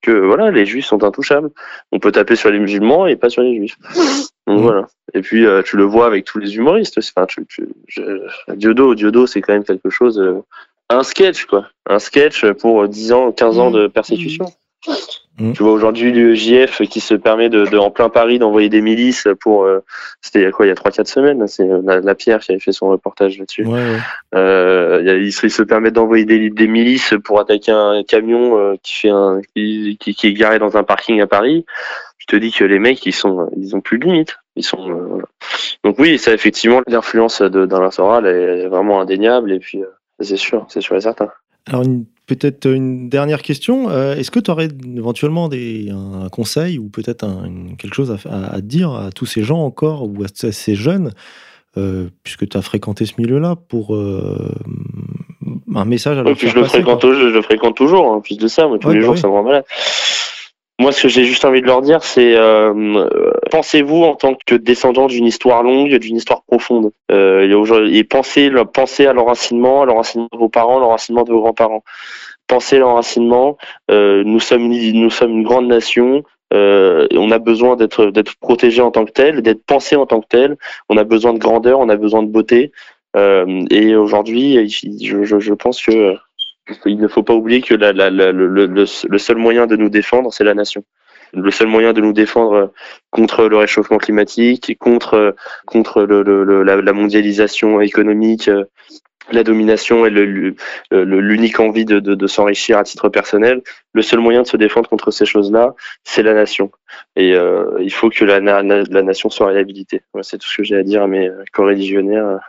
[0.04, 1.50] que voilà, les juifs sont intouchables.
[1.91, 3.78] On peut taper sur les musulmans et pas sur les juifs.
[4.48, 4.88] Donc voilà.
[5.15, 7.00] Et puis euh, tu le vois avec tous les humoristes.
[7.00, 8.22] Enfin, tu, tu, je-
[8.54, 10.20] Diodo, Diodo, c'est quand même quelque chose.
[10.20, 10.41] euh,
[10.89, 11.68] un sketch, quoi.
[11.89, 14.46] Un sketch pour 10 ans, 15 ans de persécution.
[15.38, 15.54] Mhm.
[15.54, 18.82] Tu vois aujourd'hui le JF qui se permet de, de en plein Paris d'envoyer des
[18.82, 19.65] milices pour.
[19.65, 19.84] euh,
[20.21, 21.39] C'était il y a quoi Il y a 3-4 semaines.
[21.39, 23.65] là, C'est euh, la, la Pierre qui avait fait son reportage là-dessus.
[23.65, 23.98] Ouais, ouais.
[24.34, 29.10] Euh, il se, permet d'envoyer des, des milices pour attaquer un camion euh, qui fait
[29.10, 31.65] un qui, qui, qui est garé dans un parking à Paris.
[32.17, 34.38] Je te dis que les mecs ils sont ils ont plus de limites.
[34.56, 35.26] Ils sont voilà.
[35.84, 39.82] donc oui ça effectivement l'influence de d'Alain Soral est vraiment indéniable et puis
[40.21, 41.30] c'est sûr c'est sûr et certain.
[41.67, 43.90] Alors, une- peut-être une dernière question.
[43.90, 48.62] Euh, Est-ce que tu aurais éventuellement des, un conseil ou peut-être un- quelque chose à,
[48.62, 51.12] dire à tous ces gens encore ou à, ces jeunes,
[51.78, 54.52] euh, puisque tu as fréquenté ce milieu-là, pour euh,
[55.76, 58.22] un message à leur Et puis je le fréquente au- je le fréquente toujours en
[58.22, 59.20] plus de ça moi tous Ouais, les bah jours oui.
[59.22, 59.66] ça me rend malade.
[60.78, 64.36] Moi, ce que j'ai juste envie de leur dire, c'est euh, euh, pensez-vous en tant
[64.46, 69.86] que descendant d'une histoire longue, d'une histoire profonde, euh, et, pensez, pensez à l'enracinement, à
[69.86, 71.84] l'enracinement de vos parents, l'enracinement de vos grands-parents.
[72.48, 73.58] Pensez à l'enracinement.
[73.90, 76.24] Euh, nous sommes, nous sommes une grande nation.
[76.54, 80.20] Euh, on a besoin d'être d'être protégé en tant que tel, d'être pensé en tant
[80.20, 80.58] que tel.
[80.90, 82.72] On a besoin de grandeur, on a besoin de beauté.
[83.16, 86.18] Euh, et aujourd'hui, je, je, je pense que
[86.86, 90.84] il ne faut pas oublier que le, seul moyen de nous défendre, c'est la nation.
[91.34, 92.71] Le seul moyen de nous défendre
[93.10, 95.36] contre le réchauffement climatique, contre
[95.67, 98.63] le- la, mondialisation économique, euh,
[99.32, 103.62] la domination et l'unique envie de, s'enrichir à titre personnel,
[103.93, 105.73] le seul moyen de se défendre contre ces choses-là,
[106.04, 106.71] c'est la nation.
[107.15, 110.01] Et euh, il faut que la, na- na- la nation soit réhabilitée.
[110.21, 112.39] C'est tout ce que j'ai à dire à mes co-religionnaires.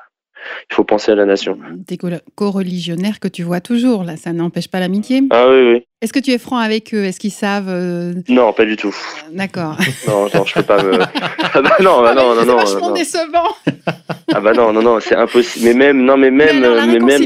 [0.70, 1.58] Il faut penser à la nation.
[1.86, 5.22] Des co- co-religionnaires que tu vois toujours, là, ça n'empêche pas l'amitié.
[5.30, 5.82] Ah oui, oui.
[6.02, 7.04] Est-ce que tu es franc avec eux?
[7.04, 8.94] Est-ce qu'ils savent euh, Non, pas du tout.
[9.32, 9.76] D'accord.
[10.06, 10.98] Non, non, je peux pas me.
[11.54, 12.56] Ah bah non, bah non, non, c'est non.
[12.56, 12.94] vachement non.
[12.94, 13.48] décevant.
[14.34, 15.64] Ah bah non, non, non, c'est impossible.
[15.66, 17.22] Mais même, non, mais même, mais alors, la mais même,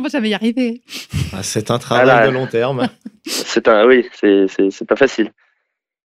[0.00, 0.80] moi, j'avais y arriver.
[1.32, 2.26] Ah, c'est un travail Ah là.
[2.28, 2.88] de long terme.
[3.26, 5.30] c'est un, oui, c'est pas facile.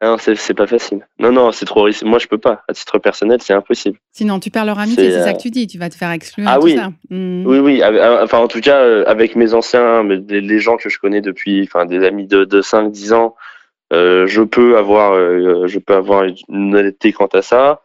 [0.02, 1.06] Ah Non, c'est, pas facile.
[1.20, 2.04] Non, non, c'est trop risqué.
[2.04, 2.64] Moi, je peux pas.
[2.66, 3.98] À titre personnel, c'est impossible.
[4.10, 5.68] Sinon, tu perds leur amitié, C'est, ça euh, que tu dis.
[5.68, 6.44] Tu vas te faire exclure.
[6.48, 6.74] Ah tout oui.
[6.74, 6.92] ça.
[7.08, 7.46] Hmm.
[7.46, 7.82] Oui, oui.
[7.84, 11.86] Enfin, en tout cas, euh, avec mes anciens, les gens que je connais depuis, enfin,
[11.86, 13.36] des amis de, de 5, 10 ans,
[13.92, 17.82] euh, je peux avoir, euh, je peux avoir une honnêteté quant à ça.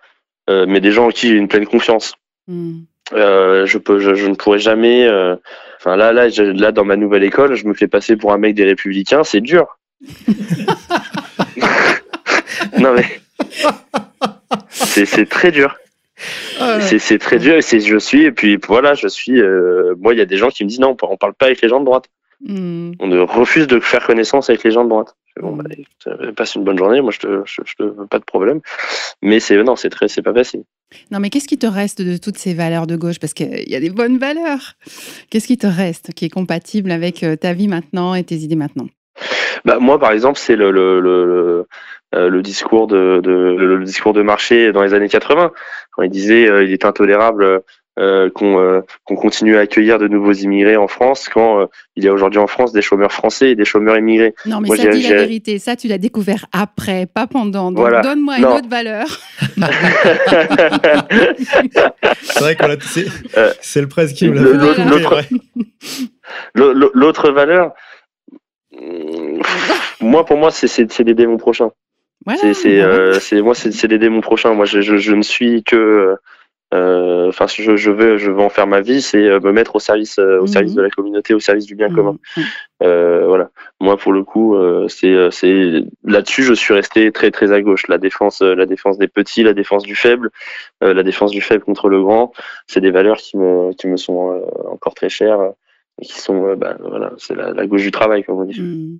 [0.49, 2.15] Mais des gens en qui j'ai une pleine confiance.
[2.47, 2.79] Hmm.
[3.11, 5.07] Je peux, je, je ne pourrais jamais.
[5.79, 8.55] Enfin là, là, là, dans ma nouvelle école, je me fais passer pour un mec
[8.55, 9.77] des Républicains, c'est dur.
[12.79, 13.05] non mais
[14.69, 15.75] c'est très dur.
[16.59, 17.55] Ah, C'est très dur.
[17.55, 19.39] et C'est je suis et puis voilà, je suis.
[19.39, 21.33] euh, moi, il y a des gens qui me disent non, on par- on parle
[21.35, 22.05] pas avec les gens de droite.
[22.45, 22.91] Hmm.
[22.99, 25.15] On ne refuse de faire connaissance avec les gens de droite.
[25.41, 27.01] Bon, bah, écoute, euh, passe une bonne journée.
[27.01, 28.61] Moi, je te, je, je te pas de problème.
[29.21, 30.63] Mais c'est non, c'est très, c'est pas facile.
[31.11, 33.19] Non, mais qu'est-ce qui te reste de toutes ces valeurs de gauche?
[33.19, 34.73] Parce qu'il y a des bonnes valeurs.
[35.29, 38.55] Qu'est-ce qui te reste qui est compatible avec euh, ta vie maintenant et tes idées
[38.55, 38.87] maintenant?
[39.65, 41.65] Bah, moi, par exemple, c'est le, le, le,
[42.13, 45.51] le, le discours de, de le, le discours de marché dans les années 80,
[45.91, 47.61] quand il disait euh, il est intolérable
[47.99, 52.03] euh, qu'on euh, qu'on continue à accueillir de nouveaux immigrés en France quand euh, il
[52.03, 54.35] y a aujourd'hui en France des chômeurs français et des chômeurs immigrés.
[54.45, 55.57] Non, mais Moi, ça dit la vérité.
[55.57, 57.71] Ça, tu l'as découvert après, pas pendant.
[57.71, 58.01] Donc, Voilà.
[58.01, 59.07] donne-moi une autre valeur.
[62.21, 62.75] C'est vrai qu'on a.
[63.61, 64.41] C'est le presse qui me l'a
[66.93, 67.71] l'autre- valeur,
[70.01, 71.71] moi pour moi c'est d'aider mon prochain.
[72.25, 74.53] Voilà, C'est euh, moi c'est d'aider mon prochain.
[74.53, 76.17] Moi je, je, je ne suis que
[76.73, 79.77] euh, enfin je, je veux je veux en faire ma vie, c'est euh, me mettre
[79.77, 80.47] au service euh, au Mhm.
[80.47, 82.17] service de la communauté, au service du bien commun.
[82.35, 82.41] Hmm.
[82.83, 83.49] Euh, voilà.
[83.79, 87.61] Moi pour le coup euh, c'est euh, c'est là-dessus je suis resté très très à
[87.61, 87.87] gauche.
[87.87, 90.29] La défense euh, la défense des petits, la défense du faible,
[90.83, 92.33] euh, la défense du faible contre le grand,
[92.67, 95.49] c'est des valeurs qui me qui me sont euh, encore très chères euh,
[96.01, 98.59] et qui sont bah, voilà c'est la, la gauche du travail comme on dit.
[98.59, 98.97] Hmm.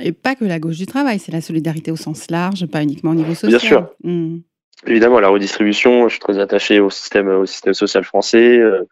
[0.00, 3.12] Et pas que la gauche du travail, c'est la solidarité au sens large, pas uniquement
[3.12, 3.50] au niveau social.
[3.50, 3.88] Bien sûr.
[4.02, 4.38] Hmm.
[4.86, 8.58] Évidemment, la redistribution, je suis très attaché au système, au système social français.
[8.58, 8.82] Euh,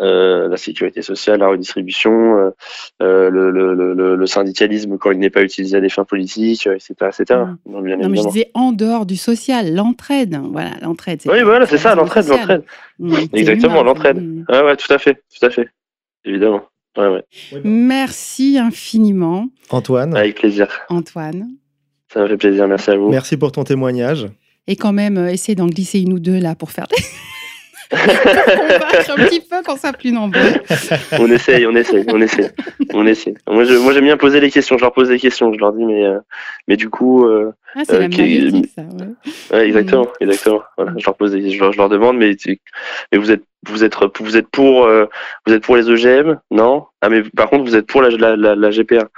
[0.00, 2.50] euh, la sécurité sociale, la redistribution, euh,
[3.02, 6.66] euh, le, le, le, le, syndicalisme quand il n'est pas utilisé à des fins politiques,
[6.66, 6.94] etc.
[7.08, 7.40] etc.
[7.66, 7.70] Mmh.
[7.70, 10.40] Non, mais je disais en dehors du social, l'entraide.
[10.52, 11.20] Voilà, l'entraide.
[11.26, 12.64] Oui, voilà, c'est ça, l'entraide, l'entraide.
[12.98, 14.22] Mmh, Exactement, l'entraide.
[14.22, 14.46] Mmh.
[14.48, 15.68] Ouais, ouais, tout à fait, tout à fait,
[16.24, 16.62] évidemment.
[16.96, 17.24] Ouais, ouais.
[17.64, 19.48] Merci infiniment.
[19.70, 20.16] Antoine.
[20.16, 20.68] Avec plaisir.
[20.88, 21.48] Antoine.
[22.12, 23.10] Ça me fait plaisir, merci à vous.
[23.10, 24.26] Merci pour ton témoignage.
[24.66, 26.96] Et quand même, essayer d'en glisser une ou deux là pour faire des
[27.92, 30.52] un petit peu qu'on soit plus nombreux.
[31.18, 32.48] on essaye, on essaye, on essaye,
[32.94, 33.34] on essaye.
[33.48, 34.78] Moi, je, moi, j'aime bien poser les questions.
[34.78, 35.52] Je leur pose des questions.
[35.52, 36.20] Je leur dis, mais, euh,
[36.68, 37.26] mais du coup.
[37.26, 38.70] Euh, ah, c'est euh, la qui...
[38.74, 38.82] ça.
[38.82, 39.58] Ouais.
[39.58, 40.24] ouais exactement, mm.
[40.24, 40.62] exactement.
[40.76, 42.36] Voilà, je leur pose, des, je leur, je leur demande, mais,
[43.10, 45.06] mais vous êtes, vous êtes, vous êtes pour, euh,
[45.46, 46.86] vous êtes pour les EGM, non?
[47.02, 49.08] Ah, mais par contre, vous êtes pour la, la, la, la GPA.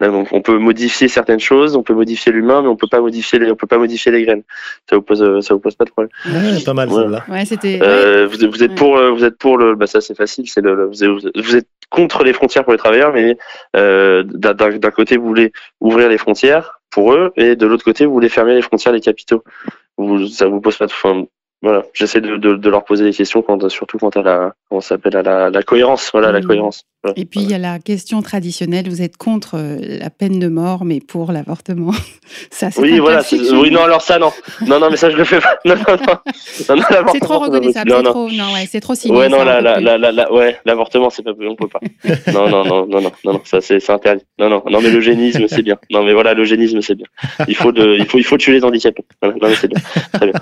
[0.00, 3.38] Donc, on peut modifier certaines choses, on peut modifier l'humain, mais on peut pas modifier
[3.38, 4.42] les, on peut pas modifier les graines.
[4.90, 6.10] Ça vous pose, ça vous pose pas de problème.
[6.26, 7.08] Ouais, pas mal ouais.
[7.08, 7.24] là.
[7.28, 7.78] Ouais, c'était.
[7.80, 10.86] Euh, vous, vous, êtes pour, vous êtes pour le, bah ça c'est facile, c'est le,
[10.86, 13.36] vous êtes, vous êtes contre les frontières pour les travailleurs, mais
[13.76, 18.12] euh, d'un côté vous voulez ouvrir les frontières pour eux, et de l'autre côté vous
[18.12, 19.44] voulez fermer les frontières des capitaux.
[19.98, 21.26] Vous, ça vous pose pas de, enfin,
[21.62, 24.80] voilà, j'essaie de, de, de, leur poser des questions, quand, surtout quant à la, comment
[24.80, 26.34] s'appelle, à la, la, cohérence, voilà, mmh.
[26.34, 26.86] la cohérence.
[27.16, 30.84] Et puis il y a la question traditionnelle, vous êtes contre la peine de mort,
[30.84, 31.92] mais pour l'avortement.
[32.50, 34.32] ça, c'est oui, voilà, oui, non, alors ça, non,
[34.66, 35.56] non, non, mais ça je le fais pas.
[35.64, 39.16] Non, non, non, non c'est trop reconnaissable, c'est trop, non, ouais, c'est trop signé.
[39.18, 41.80] Ouais, non, la, la, la, la, ouais, l'avortement, c'est pas, on peut pas.
[42.32, 44.24] non, non, non, non, non, non, ça c'est, c'est interdit.
[44.38, 45.78] Non, non, non, mais l'eugénisme, c'est bien.
[45.90, 47.06] Non, mais voilà, l'eugénisme, c'est bien.
[47.48, 49.04] Il faut de, il faut, il faut tuer les handicapés.
[49.22, 49.80] Non, mais c'est bien,
[50.12, 50.40] très bien.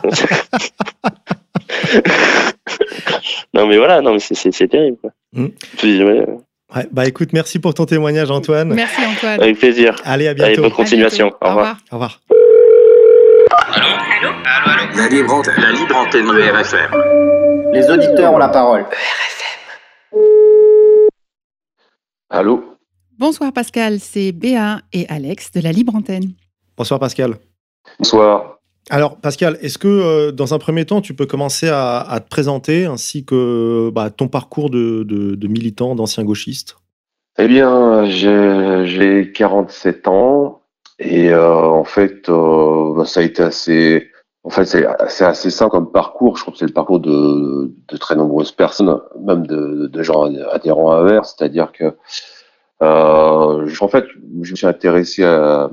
[3.54, 4.98] non mais voilà, non mais c'est terrible.
[5.00, 5.10] Quoi.
[5.32, 5.46] Mmh.
[5.78, 6.26] Puis, ouais.
[6.74, 8.72] Ouais, bah écoute, merci pour ton témoignage Antoine.
[8.74, 9.40] Merci Antoine.
[9.40, 9.96] Avec plaisir.
[10.04, 10.52] Allez, à bientôt.
[10.52, 11.32] Allez, bonne continuation.
[11.40, 11.76] Au revoir.
[11.90, 12.20] Au revoir.
[13.74, 17.72] Allô Allô Allô, allô La libre antenne, la libre antenne de RFM.
[17.72, 18.82] Les auditeurs ont la parole.
[18.82, 20.18] RFM.
[22.30, 22.64] Allô?
[23.18, 26.32] Bonsoir Pascal, c'est Béa et Alex de la libre antenne.
[26.76, 27.34] Bonsoir Pascal.
[27.98, 28.59] Bonsoir.
[28.88, 32.86] Alors, Pascal, est-ce que euh, dans un premier temps, tu peux commencer à, te présenter
[32.86, 36.76] ainsi que bah, ton parcours de, militant, d'ancien gauchiste?
[37.38, 40.62] Eh bien, j'ai 47 ans
[40.98, 44.08] et euh, en fait, euh, bah, ça a été assez.
[44.42, 46.36] En fait, c'est assez simple comme parcours.
[46.36, 51.02] Je trouve que c'est le parcours de, très nombreuses personnes, même de, gens adhérents à
[51.02, 51.24] VER.
[51.24, 51.94] C'est-à-dire que,
[52.80, 54.04] en fait,
[54.42, 55.70] je me suis intéressé à,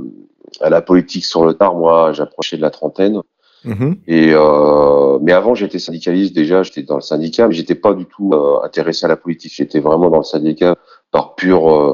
[0.62, 1.76] à la politique sur le tard.
[1.76, 3.22] Moi, j'approchais de la trentaine.
[3.63, 3.93] Mmh.
[4.08, 6.63] Et euh, mais avant, j'étais syndicaliste déjà.
[6.63, 9.54] J'étais dans le syndicat, mais j'étais pas du tout euh, intéressé à la politique.
[9.56, 10.76] J'étais vraiment dans le syndicat
[11.12, 11.93] par pur, euh,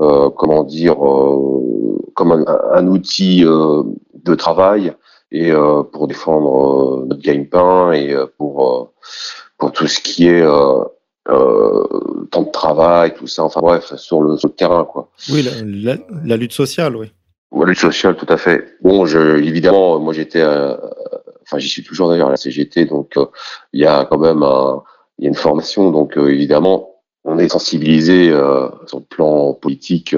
[0.00, 3.82] euh comment dire, euh, comme un, un outil euh,
[4.14, 4.94] de travail
[5.32, 5.52] et
[5.92, 8.92] pour défendre notre gagne-pain et pour
[9.58, 10.42] pour tout ce qui est
[11.22, 13.44] temps de travail, tout ça.
[13.44, 15.08] Enfin bref, sur le, sur le terrain, quoi.
[15.32, 15.52] Oui, la,
[15.94, 17.12] la, la lutte sociale, oui.
[17.52, 18.76] Ouais, lutte sociale, tout à fait.
[18.80, 20.76] Bon, je, évidemment, moi j'étais, euh,
[21.42, 23.26] enfin j'y suis toujours d'ailleurs à la CGT, donc euh,
[23.72, 24.82] il y a quand même un,
[25.18, 30.14] y a une formation, donc euh, évidemment, on est sensibilisé euh, sur le plan politique,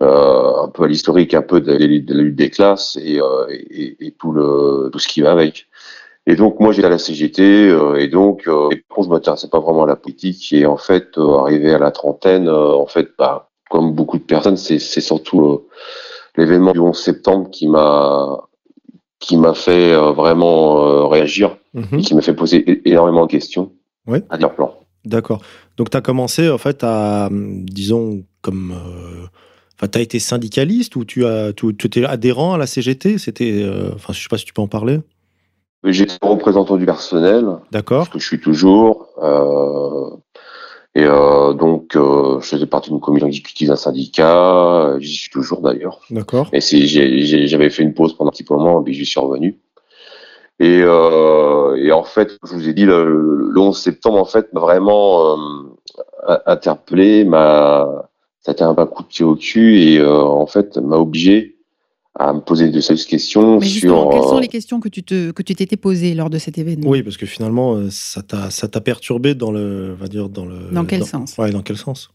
[0.00, 3.20] un peu à l'historique, un peu de, de, la lutte des classes et,
[3.50, 5.68] et, et, tout le tout ce qui va avec.
[6.26, 9.84] Et donc moi j'étais à la CGT et donc euh, et je m'intéressais pas vraiment
[9.84, 14.18] à la politique et en fait arrivé à la trentaine, en fait, bah, comme beaucoup
[14.18, 15.66] de personnes, c'est surtout
[16.36, 18.38] l'événement du 11 septembre qui m'a
[19.18, 21.98] qui m'a fait euh, vraiment euh, réagir mmh.
[21.98, 23.72] et qui m'a fait poser énormément de questions
[24.30, 24.74] à leur plan.
[25.04, 25.42] D'accord.
[25.76, 29.26] Donc tu as commencé en fait à disons comme euh,
[29.76, 33.18] enfin tu as été syndicaliste ou tu as tu, tu étais adhérent à la CGT,
[33.18, 35.00] c'était euh, enfin je sais pas si tu peux en parler.
[35.84, 37.44] J'étais représentant du personnel.
[37.72, 38.08] D'accord.
[38.08, 40.16] Que je suis toujours euh,
[40.94, 44.96] et euh, donc, euh, je faisais partie d'une commission exécutive d'un syndicat.
[44.98, 46.00] J'y suis toujours d'ailleurs.
[46.10, 46.48] D'accord.
[46.52, 49.58] Et j'avais fait une pause pendant un petit moment, puis j'y suis revenu.
[50.60, 53.04] Et, euh, et, en fait, je vous ai dit, le,
[53.50, 55.32] le 11 septembre, en fait, m'a vraiment
[56.28, 60.46] euh, interpellé, m'a, ça a été un coup de pied au cul et euh, en
[60.46, 61.51] fait, m'a obligé
[62.18, 64.10] à me poser de sérieuses questions Mais sur.
[64.10, 66.88] Quelles sont les questions que tu te que tu t'étais posées lors de cet événement?
[66.88, 70.70] Oui, parce que finalement, ça t'a ça t'a perturbé dans le, va dire dans le.
[70.72, 71.38] Dans quel dans, sens?
[71.38, 72.10] Ouais, dans quel sens?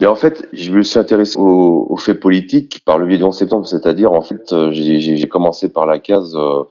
[0.00, 3.24] Mais en fait, je me suis intéressé aux, aux faits politiques par le biais du
[3.24, 6.34] 11 septembre, c'est-à-dire en fait, j'ai commencé par la case.
[6.36, 6.62] Euh,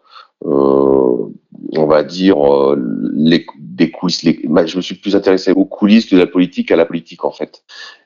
[0.46, 1.28] euh,
[1.76, 2.78] on va dire euh,
[3.14, 4.24] les, des coulisses.
[4.24, 7.32] Les, je me suis plus intéressé aux coulisses de la politique à la politique en
[7.32, 7.64] fait,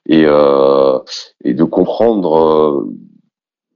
[0.07, 0.97] et, euh,
[1.43, 2.87] et de comprendre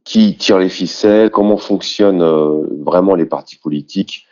[0.05, 4.27] qui tire les ficelles, comment fonctionnent euh, vraiment les partis politiques,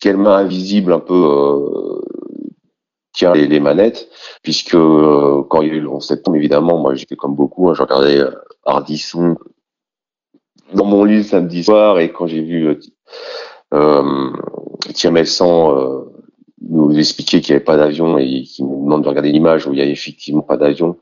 [0.00, 2.02] quelle main invisible un peu
[3.12, 4.08] tient les, les, manettes,
[4.42, 7.74] puisque quand il y a eu le 11 septembre, évidemment, moi j'étais comme beaucoup, hein,
[7.74, 8.20] je regardais
[8.66, 9.36] Hardisson
[10.74, 12.76] dans mon lit samedi soir et quand j'ai vu
[13.74, 14.30] euh,
[14.94, 16.04] Thierry Messan euh,
[16.68, 19.72] nous expliquer qu'il n'y avait pas d'avion et qui nous demande de regarder l'image où
[19.72, 20.96] il y a effectivement pas d'avion.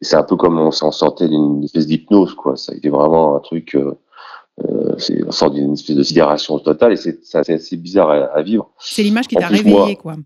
[0.00, 2.56] C'est un peu comme on s'en sortait d'une espèce d'hypnose, quoi.
[2.56, 3.94] Ça a été vraiment un truc, euh,
[4.64, 8.70] euh c'est on sort d'une espèce de sidération totale et c'est assez bizarre à, vivre.
[8.78, 10.16] C'est l'image qui t'a réveillé, quoi.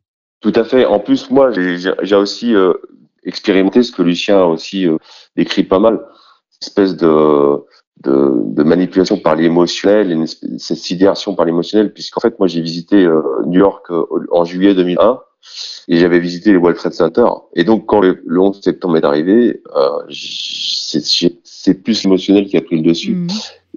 [0.41, 0.85] Tout à fait.
[0.85, 2.73] En plus, moi, j'ai aussi euh,
[3.25, 4.97] expérimenté ce que Lucien a aussi euh,
[5.37, 6.01] décrit pas mal,
[6.63, 7.65] espèce de
[8.05, 10.27] de, de, manipulation par l'émotionnel,
[10.59, 14.75] cette sidération par l'émotionnel, puisqu'en fait, moi, j'ai visité euh, New York euh, en juillet
[14.75, 15.21] 2001
[15.89, 17.27] et j'avais visité les World Trade Center.
[17.55, 22.77] Et donc, quand le, 11 septembre est arrivé, euh, c'est plus l'émotionnel qui a pris
[22.77, 23.15] le dessus.
[23.15, 23.29] Mmh.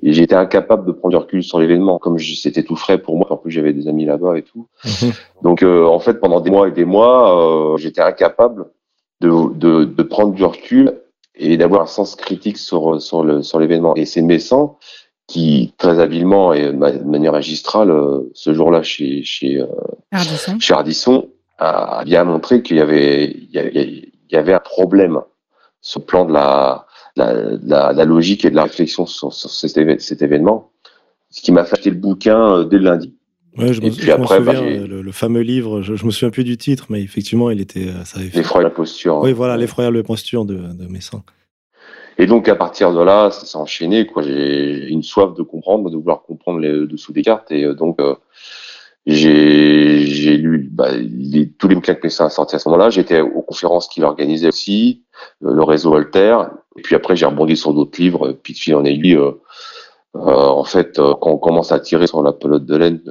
[0.04, 3.28] Et j'étais incapable de prendre du recul sur l'événement, comme c'était tout frais pour moi.
[3.32, 4.68] En plus, j'avais des amis là-bas et tout.
[4.84, 4.90] Mmh.
[5.44, 8.66] Donc, euh, en fait, pendant des mois et des mois, j'étais incapable
[9.20, 10.94] de, de, de prendre du recul
[11.42, 13.96] et d'avoir un sens critique sur sur le sur l'événement.
[13.96, 14.78] Et c'est Messan
[15.28, 19.68] qui très habilement et de manière magistrale euh, ce jour-là chez chez euh,
[20.12, 20.60] Ardisson.
[20.60, 24.60] chez Ardisson a bien montré qu'il y avait il y avait, il y avait un
[24.60, 25.22] problème
[25.82, 29.50] sur le plan de la la, la, la logique et de la réflexion sur, sur
[29.50, 30.72] cet, cet événement,
[31.30, 33.14] ce qui m'a fait acheter le bouquin euh, dès le lundi.
[33.58, 36.46] Ouais, je me, puis après, bah, souviens, le, fameux livre, je, je, me souviens plus
[36.46, 37.88] du titre, mais effectivement, il était.
[38.06, 39.20] Ça avait L'effroyable posture.
[39.20, 41.22] Oui, voilà, l'effroyable posture de, de Messin.
[42.22, 44.22] Et donc, à partir de là, ça s'est enchaîné, quoi.
[44.22, 47.52] J'ai une soif de comprendre, de vouloir comprendre les dessous des cartes.
[47.52, 48.16] Et euh, donc, euh,
[49.08, 52.92] j'ai lu bah, les, tous les bouquins que Messin a sortis à ce moment-là.
[52.92, 55.04] J'étais aux conférences qu'il organisait aussi,
[55.44, 56.52] euh, le réseau Voltaire.
[56.78, 58.34] Et puis après, j'ai rebondi sur d'autres livres.
[58.44, 59.20] Puis de fil en aiguille,
[60.14, 63.02] en fait, quand on commence à tirer sur la pelote de laine,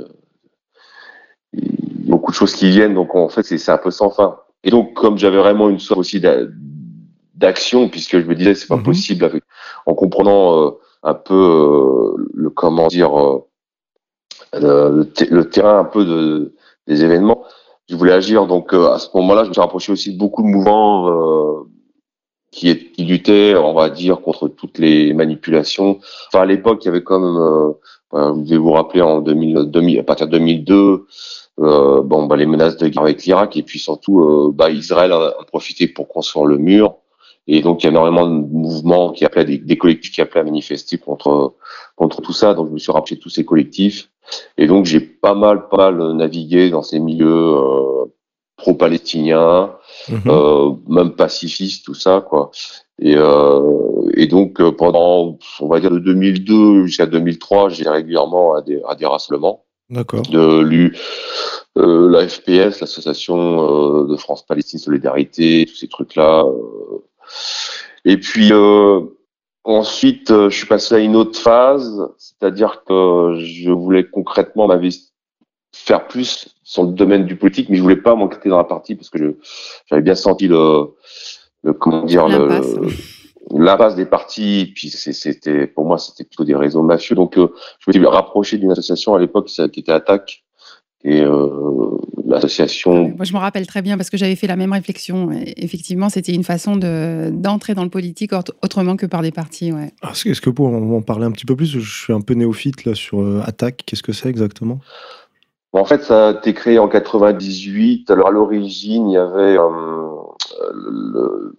[1.53, 4.37] beaucoup de choses qui viennent, donc en fait c'est un peu sans fin.
[4.65, 6.21] Et donc comme j'avais vraiment une soif aussi
[7.35, 8.83] d'action, puisque je me disais c'est pas mhm.
[8.83, 9.43] possible avec,
[9.87, 10.71] en comprenant euh,
[11.03, 13.17] un peu euh, le comment dire
[14.55, 16.55] euh, le, terrain un peu de,
[16.87, 17.45] des événements,
[17.89, 18.47] je voulais agir.
[18.47, 21.65] Donc à ce moment-là, je me suis rapproché aussi de beaucoup de mouvements
[22.51, 26.01] qui, qui luttaient, on va dire, contre toutes les manipulations.
[26.29, 27.75] Enfin à l'époque, il y avait quand même,
[28.13, 31.07] vous devez vous rappeler en 2000, 2000 à partir de 2002
[31.61, 35.12] euh, bon, bah, les menaces de guerre avec l'Irak et puis surtout, euh, bah, Israël
[35.12, 36.96] a, profité pour construire le mur.
[37.46, 40.42] Et donc, il y a énormément de mouvements qui appelaient, des, des, collectifs qui appelaient
[40.42, 41.55] à manifester contre,
[41.96, 42.55] contre tout ça.
[42.55, 44.11] Donc, je me suis rappelé de tous ces collectifs.
[44.57, 48.05] Et donc, j'ai pas mal, pas mal navigué dans ces milieux euh,
[48.61, 49.75] pro-palestiniens,
[50.09, 50.20] mhm.
[50.27, 52.51] euh, même pacifistes, tout ça, quoi.
[53.01, 58.55] Et, euh, et donc, euh, pendant, on va dire, de 2002 jusqu'à 2003, j'ai régulièrement
[58.55, 59.64] à des, à des rassemblements.
[59.90, 60.22] D'accord.
[60.22, 60.96] De l'U,
[61.76, 66.44] euh, la FPS, l'association euh, de France-Palestine Solidarité, tous ces trucs-là.
[66.44, 67.05] Euh.
[68.05, 68.50] Et puis
[69.64, 75.11] ensuite, je suis passé à une autre phase, c'est-à-dire que je voulais concrètement m'investir
[75.72, 78.94] faire plus sur le domaine du politique, mais je voulais pas m'enquêter dans la partie
[78.94, 79.38] parce que
[79.87, 80.94] j'avais bien senti le,
[81.62, 82.88] le comment dire le,
[83.53, 87.17] la base des partis, puis c'était pour moi c'était plutôt des réseaux mafieux.
[87.17, 87.49] Donc euh,
[87.81, 90.45] je me suis rapproché d'une association à l'époque qui était Attaque
[91.03, 93.15] et euh, l'association.
[93.17, 95.31] Moi je me rappelle très bien parce que j'avais fait la même réflexion.
[95.57, 98.33] Effectivement, c'était une façon de d'entrer dans le politique
[98.63, 99.73] autrement que par des partis.
[99.73, 99.93] Ouais.
[100.03, 102.85] Ah, est-ce que pour en parler un petit peu plus, je suis un peu néophyte
[102.85, 103.83] là sur euh, Attaque.
[103.87, 104.81] Qu'est-ce que c'est exactement?
[105.73, 108.11] En fait, ça a été créé en 98.
[108.11, 109.57] Alors à l'origine, il y avait
[110.73, 111.55] le,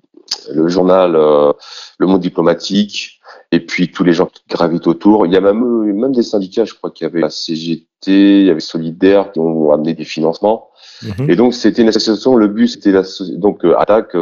[0.53, 1.53] le journal euh,
[1.97, 3.19] Le Monde diplomatique,
[3.51, 5.25] et puis tous les gens qui gravitent autour.
[5.25, 8.41] Il y a même, euh, même des syndicats, je crois qu'il y avait la CGT,
[8.41, 10.69] il y avait Solidaire qui ont amené des financements.
[11.03, 11.29] Mhm.
[11.29, 12.93] Et donc c'était une association, le but c'était
[13.37, 14.15] donc euh, ATTAC,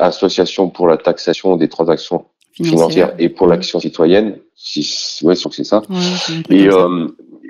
[0.00, 4.36] Association pour la taxation des transactions financières, et pour l'action citoyenne.
[4.54, 5.82] Si, ouais, je que c'est ça.
[6.50, 6.68] et,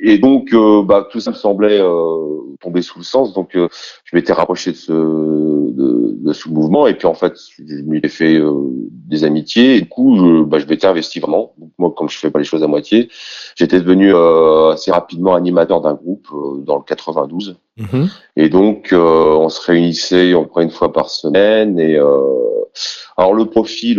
[0.03, 0.55] et donc,
[0.87, 1.81] bah, tout ça me semblait
[2.61, 3.35] tomber sous le sens.
[3.35, 6.87] Donc, je m'étais rapproché de ce, de, de, ce mouvement.
[6.87, 8.53] Et puis en fait, je m'y ai fait euh,
[8.91, 9.77] des amitiés.
[9.77, 11.55] Et du coup, je, bah, je m'étais investi vraiment.
[11.79, 13.09] moi, comme je fais pas les choses à moitié,
[13.57, 17.57] j'étais devenu euh, assez rapidement animateur d'un groupe euh, dans le 92.
[17.79, 18.09] Mhm.
[18.37, 21.79] Et donc, on se réunissait on prend une fois par semaine.
[21.81, 21.97] Et
[23.17, 23.99] alors le profil,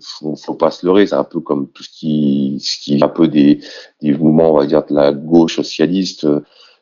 [0.00, 2.29] faut, faut pas se leurrer, c'est un peu comme tout ce qui,
[2.60, 3.60] ce qui est un peu des,
[4.00, 6.26] des mouvements, on va dire, de la gauche socialiste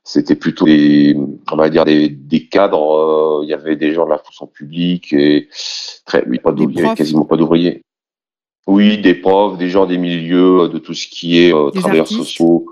[0.09, 1.15] c'était plutôt des,
[1.53, 3.41] on va dire des, des cadres.
[3.41, 5.49] Euh, il y avait des gens de la fonction publique et
[6.07, 7.83] très, oui, pas il y avait quasiment pas d'ouvriers.
[8.67, 12.65] Oui, des profs, des gens des milieux, de tout ce qui est euh, travailleurs sociaux.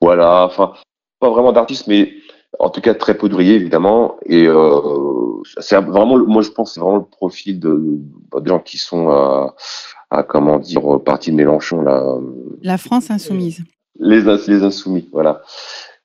[0.00, 0.46] Voilà.
[0.46, 0.72] Enfin,
[1.20, 2.12] pas vraiment d'artistes, mais
[2.58, 4.16] en tout cas très peu d'ouvriers évidemment.
[4.26, 4.80] Et euh,
[5.60, 8.00] c'est vraiment, moi je pense, c'est vraiment le profil de,
[8.36, 9.52] de gens qui sont
[10.14, 12.02] à comment dire parti de Mélenchon là.
[12.62, 13.62] La France insoumise.
[13.98, 15.42] Les, les insoumis, voilà.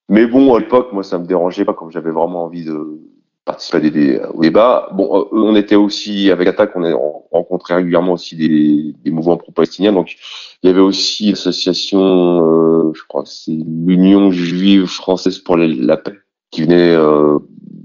[0.09, 2.99] Mais bon, à l'époque, moi, ça me dérangeait pas, comme j'avais vraiment envie de
[3.45, 4.89] participer à des, au débat.
[4.93, 9.37] Bon, euh, on était aussi, avec Attaque, on, on rencontrait régulièrement aussi des, des mouvements
[9.37, 9.93] pro-palestiniens.
[9.93, 10.15] Donc,
[10.61, 15.97] il y avait aussi l'association, euh, je crois que c'est l'Union juive française pour la
[15.97, 16.17] paix,
[16.51, 17.39] qui venait, euh,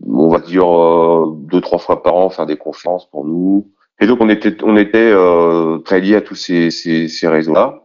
[0.07, 3.71] on va dire, euh, deux, trois fois par an faire des conférences pour nous.
[4.01, 7.83] Et donc, on était, on était euh, très liés à tous ces, ces, ces réseaux-là.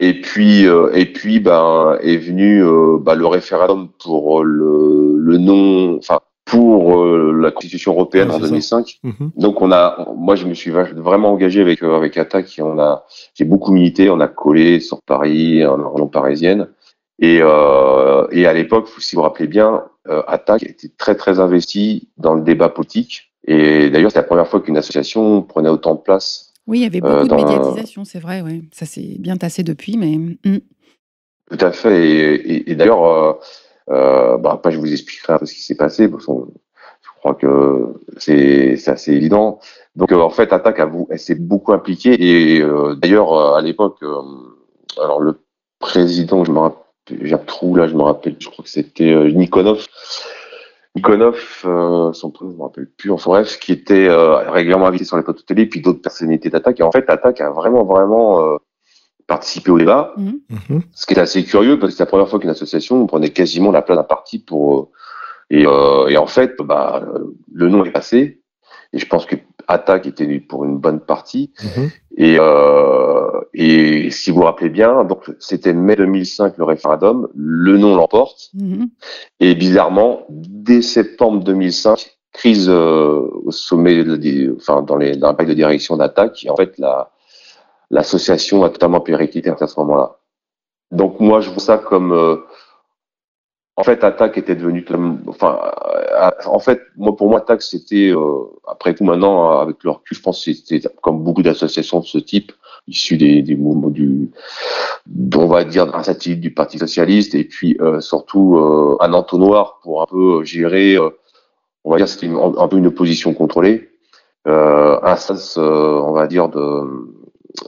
[0.00, 5.38] Et puis, euh, et puis, ben, est venu euh, ben, le référendum pour le, le
[5.38, 8.76] nom, enfin, pour euh, la Constitution européenne Ouais, en c'est ça.
[8.76, 8.98] 2005.
[9.02, 9.30] Mhm.
[9.36, 12.78] Donc, on a, moi, je me suis vraiment engagé avec euh, avec Attaque et on
[12.78, 14.10] a, j'ai beaucoup milité.
[14.10, 16.68] On a collé sur Paris, en région parisienne.
[17.18, 21.40] Et, euh, et à l'époque, si vous vous rappelez bien, euh, Attaque était très très
[21.40, 23.25] investi dans le débat politique.
[23.46, 26.86] Et d'ailleurs, c'est la première fois qu'une association prenait autant de place Oui, il y
[26.86, 28.62] avait Euh, beaucoup dans de médiatisation, c'est vrai, ouais.
[28.72, 30.16] Ça s'est bien tassé depuis, mais.
[30.16, 30.58] mm.
[31.50, 32.08] Tout à fait.
[32.08, 33.32] Et, et- et d'ailleurs, euh,
[33.90, 36.08] euh, bah, après, je vous expliquerai un peu ce qui s'est passé.
[36.08, 36.48] Parce qu'on-
[37.02, 39.60] je crois que c'est assez évident.
[39.94, 40.80] Donc, euh, en fait, Attaque,
[41.10, 42.16] elle s'est beaucoup impliquée.
[42.56, 44.20] Et euh, d'ailleurs, euh, à l'époque, euh,
[45.02, 45.38] alors le
[45.78, 46.82] président, je me rappelle,
[47.22, 49.86] j'ai un trou là, je me rappelle, je crois que c'était euh, Nikonov.
[50.96, 55.04] Nikonov, euh, son prénom, je me rappelle plus, enfin bref, qui était euh, régulièrement invité
[55.04, 56.80] sur les plateaux télé, puis d'autres personnalités d'Attaque.
[56.80, 58.56] Et en fait, Attaque a vraiment, vraiment euh,
[59.26, 60.14] participé au débat.
[60.16, 60.40] Mhm.
[60.48, 60.82] Mhm.
[60.94, 63.72] Ce qui est assez curieux parce que c'est la première fois qu'une association prenait quasiment
[63.72, 64.88] la place d'un parti pour euh,
[65.50, 67.04] et, euh, et en fait bah
[67.52, 68.42] le nom est passé
[68.92, 69.36] et je pense que
[69.68, 71.90] Attaque était pour une bonne partie Mhm.
[72.18, 77.76] et euh, et si vous vous rappelez bien donc c'était mai 2005 le référendum le
[77.78, 78.88] nom l'emporte Mhm.
[79.40, 85.44] et bizarrement dès septembre 2005 crise euh, au sommet de- enfin dans les dans la
[85.44, 87.10] de direction d'Attaque et en fait la
[87.90, 90.16] l'association a totalement périclité à ce moment-là.
[90.90, 92.36] Donc moi, je vois ça comme, euh,
[93.78, 94.84] en fait, Attaque était devenu,
[95.26, 95.60] enfin,
[95.94, 100.16] euh, en fait, moi pour moi, Attaque, c'était, euh, après tout maintenant, avec le recul,
[100.16, 102.52] je pense que c'était comme beaucoup d'associations de ce type,
[102.88, 104.30] issues des, des mouvements du,
[105.34, 109.80] on va dire, d'un satellite du Parti socialiste, et puis euh, surtout euh, un entonnoir
[109.82, 110.96] pour un peu gérer,
[111.84, 113.90] on va dire, c'était un peu une opposition contrôlée,
[114.46, 117.14] un sens, on va dire, de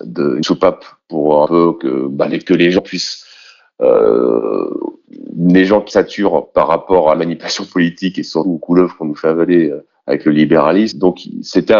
[0.02, 3.24] de une soupape pour un peu que bah, que les gens puissent
[3.80, 9.06] les gens qui saturent par rapport à la manipulation politique et surtout aux couleuvres qu'on
[9.06, 10.98] nous fait avaler euh, avec le libéralisme.
[10.98, 11.74] Donc c'était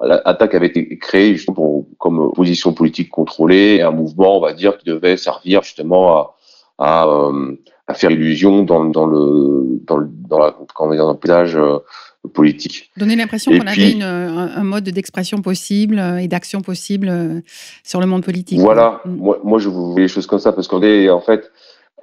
[0.00, 4.76] l'attaque avait été créée justement pour, comme opposition politique contrôlée, un mouvement, on va dire,
[4.78, 6.34] qui devait servir justement à,
[6.78, 10.54] à, euh, à faire illusion dans, dans le dans le dans la
[10.96, 11.78] dans le paysage euh,
[12.28, 12.90] politique.
[12.96, 17.40] Donner l'impression qu'on avait une, un, un mode d'expression possible euh, et d'action possible euh,
[17.84, 18.58] sur le monde politique.
[18.60, 19.16] Voilà, Mm.
[19.16, 21.50] moi, moi je voulais des choses comme ça parce qu'on est en fait,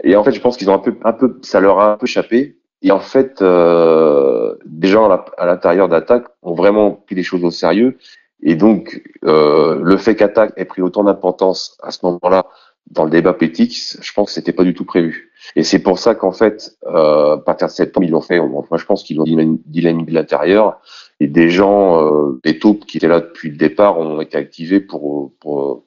[0.04, 1.98] et en fait je pense qu'ils ont un peu, un peu, ça leur a un
[1.98, 2.58] peu échappé.
[2.82, 7.50] Et en fait, euh, des gens à l'intérieur d'Attaque ont vraiment pris les choses au
[7.50, 7.98] sérieux.
[8.44, 12.46] Et donc, euh, le fait qu'Attaque ait pris autant d'importance à ce moment-là
[12.92, 15.32] dans le débat politique, je pense que c'était pas du tout prévu.
[15.56, 18.40] Et c'est pour ça qu'en fait, euh, à partir de septembre, ils l'ont fait.
[18.40, 20.80] Moi, je pense qu'ils l'ont dynam- dynamique de l'intérieur.
[21.20, 24.80] Et des gens, euh, des taupes qui étaient là depuis le départ, ont été activés
[24.80, 25.86] pour, pour,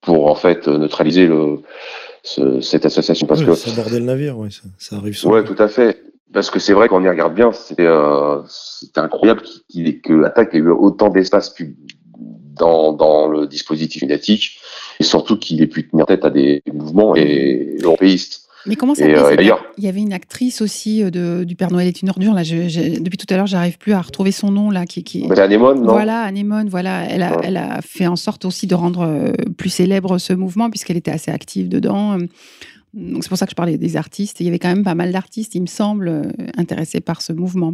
[0.00, 1.60] pour en fait neutraliser le,
[2.22, 3.26] ce- cette association.
[3.26, 5.34] Parce Ouais, que Ça bordait le navire, ouais, ça, ça arrive souvent.
[5.34, 6.02] Ouais, tout à fait.
[6.32, 8.40] Parce que c'est vrai qu'on y regarde bien, c'était euh,
[8.96, 9.42] incroyable
[10.02, 11.74] que l'attaque ait eu autant d'espace pub-
[12.56, 14.58] dans, dans le dispositif médiatique
[15.00, 18.42] et surtout qu'il ait pu tenir tête à des mouvements et européistes.
[18.66, 21.70] Mais comment ça s'appelle euh, Il y avait une actrice aussi euh, de, du Père
[21.70, 22.32] Noël est une ordure.
[22.32, 25.04] Là, je- je- depuis tout à l'heure, j'arrive plus à retrouver son nom là, qui,
[25.04, 25.26] qui...
[25.28, 27.42] Mais Anémone, non Voilà, Anémone, voilà, elle a, Ouais.
[27.44, 31.10] elle a fait en sorte aussi de rendre euh, plus célèbre ce mouvement puisqu'elle était
[31.10, 32.16] assez active dedans.
[32.94, 34.40] Donc c'est pour ça que je parlais des artistes.
[34.40, 36.22] Il y avait quand même pas mal d'artistes, il me semble, euh,
[36.56, 37.72] intéressés par ce mouvement.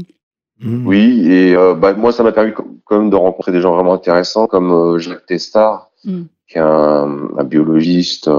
[0.63, 0.87] Mhm.
[0.87, 3.95] Oui, et euh, bah, moi, ça m'a permis quand même de rencontrer des gens vraiment
[3.95, 6.23] intéressants comme euh, Jacques Testard, Mm.
[6.49, 8.33] qui est un, un biologiste, euh,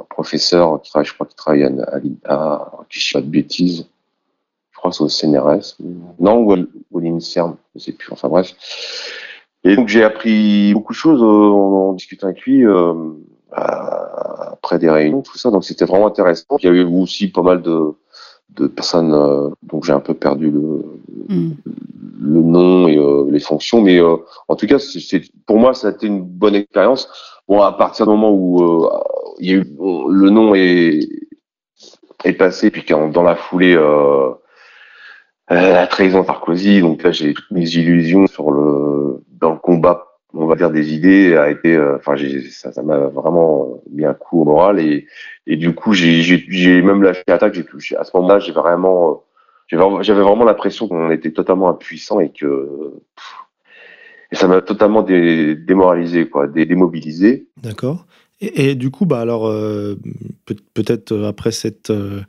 [0.00, 1.70] un professeur qui travaille, je crois qu'il travaille à,
[2.24, 3.86] à, à qui je pas de bêtises,
[4.72, 5.76] je crois c'est au CNRS,
[6.18, 6.56] non, ou, à-
[6.90, 8.52] ou à l'INSERM, je sais plus, enfin bref.
[9.62, 12.94] Et donc j'ai appris beaucoup de choses euh, en, en discutant avec lui euh,
[13.52, 16.56] à- après des réunions, tout ça, donc c'était vraiment intéressant.
[16.58, 17.94] Il y avait aussi pas mal de,
[18.56, 20.82] de personnes euh, dont j'ai un peu perdu le,
[21.28, 21.52] Mm.
[22.20, 24.16] le nom et euh, les fonctions, mais euh,
[24.48, 27.08] en tout cas, c'est, pour moi, ça a été une bonne expérience.
[27.48, 28.88] Bon, à partir du moment où euh,
[29.38, 31.00] il y a eu bon, le nom est
[32.24, 34.30] est passé, puis dans la foulée, euh,
[35.50, 40.06] la trahison de Sarkozy, donc là j'ai toutes mes illusions sur le dans le combat
[40.34, 42.14] on va dire des idées a été enfin
[42.50, 45.06] ça ça m'a vraiment mis un coup au moral et
[45.46, 47.54] et du coup j'ai j'ai même lâché l'attaque.
[47.54, 49.24] J'ai à ce moment-là j'ai vraiment
[49.68, 52.92] j'avais vraiment l'impression qu'on était totalement impuissant et que
[54.30, 57.46] et ça m'a totalement démoralisé quoi démobilisé.
[57.62, 58.06] D'accord.
[58.42, 59.96] Et, du coup, bah alors, euh,
[60.74, 62.22] peut-être euh, après cette, euh,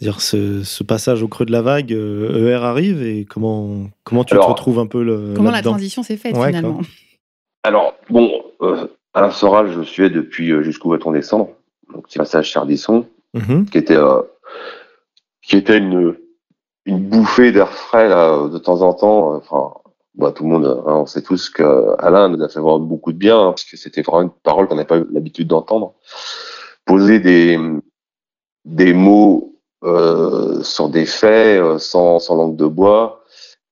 [0.00, 4.40] dire ce, passage au creux de la vague, ER arrive et comment comment tu te
[4.40, 6.80] retrouves un peu le comment la transition s'est faite finalement?
[7.62, 8.44] Alors bon,
[9.14, 11.50] Alain Soral, je suis depuis jusqu'au bâton décembre,
[11.92, 13.98] donc petit passage Chardisson, mmh qui était
[15.42, 16.16] qui était une
[16.88, 19.34] une bouffée d'air frais là, de temps en temps.
[19.34, 19.74] Enfin,
[20.14, 23.12] bah, tout le monde, hein, on sait tous que Alain nous a fait voir beaucoup
[23.12, 25.94] de bien, hein, parce que c'était vraiment une parole qu'on n'a pas eu l'habitude d'entendre.
[26.86, 27.58] Poser des,
[28.64, 29.54] des mots
[29.84, 33.17] euh, sur des faits, euh, sans, sans langue de bois,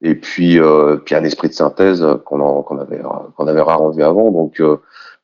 [0.02, 3.00] et puis, euh, puis un esprit de synthèse qu'on qu'on avait,
[3.36, 4.30] qu'on avait rarement vu avant.
[4.30, 4.78] Donc, euh,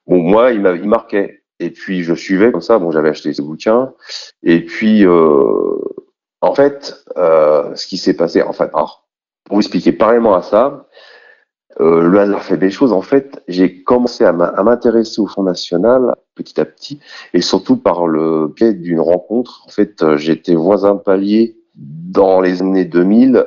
[0.07, 1.43] bon, moi, il m'a il marquait.
[1.61, 2.79] Et puis, je suivais comme ça.
[2.79, 3.93] Bon, j'avais acheté ce bouquin.
[4.43, 5.79] Et puis, euh,
[6.41, 9.07] en fait, ce qui s'est passé, en fait, alors,
[9.45, 10.89] pour vous expliquer pareillement à ça,
[11.81, 12.93] euh, le hasard fait des choses.
[12.93, 16.99] En fait, j'ai commencé à m'intéresser au Front National petit à petit,
[17.35, 19.65] et surtout par le biais d'une rencontre.
[19.67, 23.47] En fait, euh, j'étais voisin palier dans les années 2000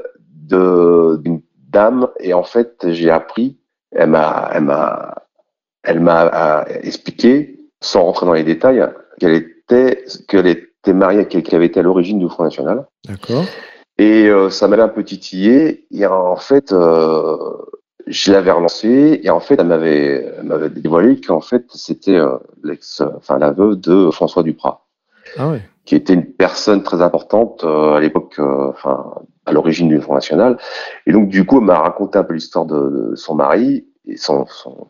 [0.49, 3.57] d'une dame, et en fait, j'ai appris.
[3.91, 5.15] Elle m'a, elle m'a,
[5.83, 8.85] elle m'a expliqué, sans rentrer dans les détails,
[9.19, 12.85] qu'elle était, qu'elle était mariée qui avait été à l'origine du Front National.
[13.07, 13.45] D'accord.
[13.97, 15.85] Et euh, ça m'avait un peu titillé.
[15.91, 17.37] Et en fait, euh,
[18.07, 23.01] je l'avais relancé et en fait, elle m'avait, m'avait dévoilé qu'en fait, c'était euh, l'ex,
[23.01, 24.85] enfin la veuve de François Duprat,
[25.37, 25.53] ah
[25.85, 29.13] qui était une personne très importante euh, à l'époque, euh, enfin
[29.45, 30.57] à l'origine du Front National.
[31.05, 34.45] Et donc du coup, elle m'a raconté un peu l'histoire de, son mari et son,
[34.47, 34.87] son,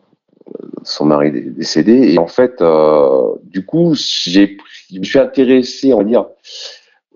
[0.82, 2.12] son mari décédé.
[2.12, 2.62] Et en fait,
[3.44, 4.56] du coup, j'ai,
[4.92, 6.26] je me suis intéressé, on va dire,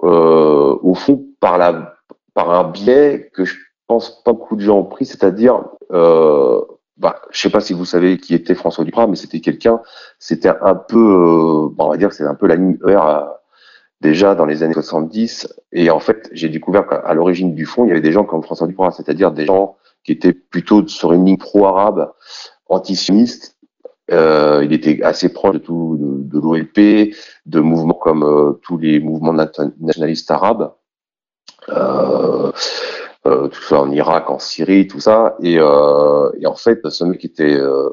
[0.03, 1.95] au fond par la,
[2.35, 6.61] par un biais que je pense pas beaucoup de gens ont pris, c'est-à-dire, euh,
[6.97, 9.81] bah, je sais pas si vous savez qui était François Duprat, mais c'était quelqu'un,
[10.19, 13.25] c'était un peu, euh, on va dire, c'est un peu la ligne euh,
[14.01, 15.49] déjà dans les années 70.
[15.73, 18.43] Et en fait, j'ai découvert qu'à l'origine du fond, il y avait des gens comme
[18.43, 22.13] François Duprat, c'est-à-dire des gens qui étaient plutôt sur une ligne pro-arabe,
[22.69, 23.57] antisioniste.
[24.11, 27.15] Euh, il était assez proche de tout de, l'OLP,
[27.47, 29.35] de mouvements comme euh, tous les mouvements
[29.79, 30.73] nationalistes arabes.
[31.69, 32.51] Euh,
[33.27, 35.37] euh, tout ça en Irak, en Syrie, tout ça.
[35.43, 37.91] Et, euh, et en fait, ce mec était, euh,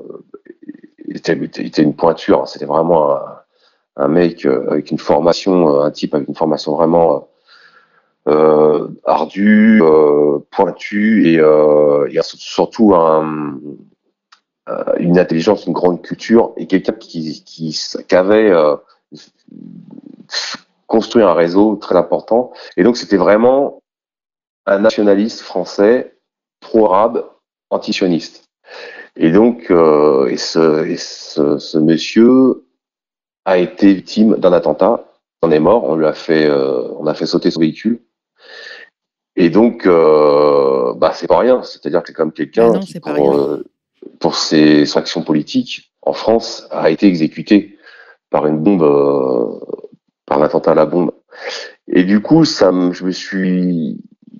[1.10, 2.48] était, était, une pointure.
[2.48, 3.20] C'était vraiment
[3.98, 7.28] un, mec euh, avec une formation, un type avec une formation vraiment
[8.28, 13.60] euh, ardue, euh, pointue et, et surtout un,
[15.00, 17.78] une intelligence, une grande culture et quelqu'un qui, qui,
[18.08, 18.52] qui avait
[20.88, 22.52] construit un réseau très important.
[22.76, 23.82] Et donc, c'était vraiment
[24.66, 26.18] un nationaliste français
[26.60, 27.26] pro-arabe,
[27.70, 28.48] anti-sioniste.
[29.16, 32.67] Et donc, euh, et ce, monsieur
[33.48, 35.06] a été victime d'un attentat.
[35.42, 35.86] On est mort.
[35.86, 38.02] On lui a fait, euh, on a fait sauter son véhicule.
[39.38, 41.64] Et donc, euh, bah, c'est pas rien.
[41.64, 43.64] C'est-à-dire que c'est comme quelqu'un ah qui, pour, euh,
[44.20, 47.78] pour ses, son action politique en France, a été exécuté
[48.30, 49.60] par une bombe, euh,
[50.26, 51.12] par un attentat à la bombe.
[51.88, 53.98] Et du coup, ça, je me suis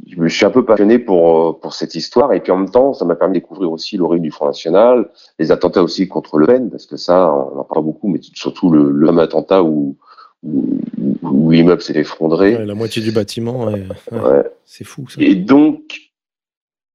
[0.10, 2.70] je me suis un peu passionné pour euh, pour cette histoire et puis en même
[2.70, 6.38] temps ça m'a permis de découvrir aussi l'origine du Front National, les attentats aussi contre
[6.38, 9.64] Le Pen parce que ça on en parle beaucoup mais surtout le, le même attentat
[9.64, 9.98] où
[10.44, 10.80] où,
[11.24, 12.56] où l'immeuble s'est effondré.
[12.56, 15.08] Ouais, la moitié du bâtiment, ouais, ouais, c'est fou.
[15.10, 15.20] Ça.
[15.20, 16.08] Et donc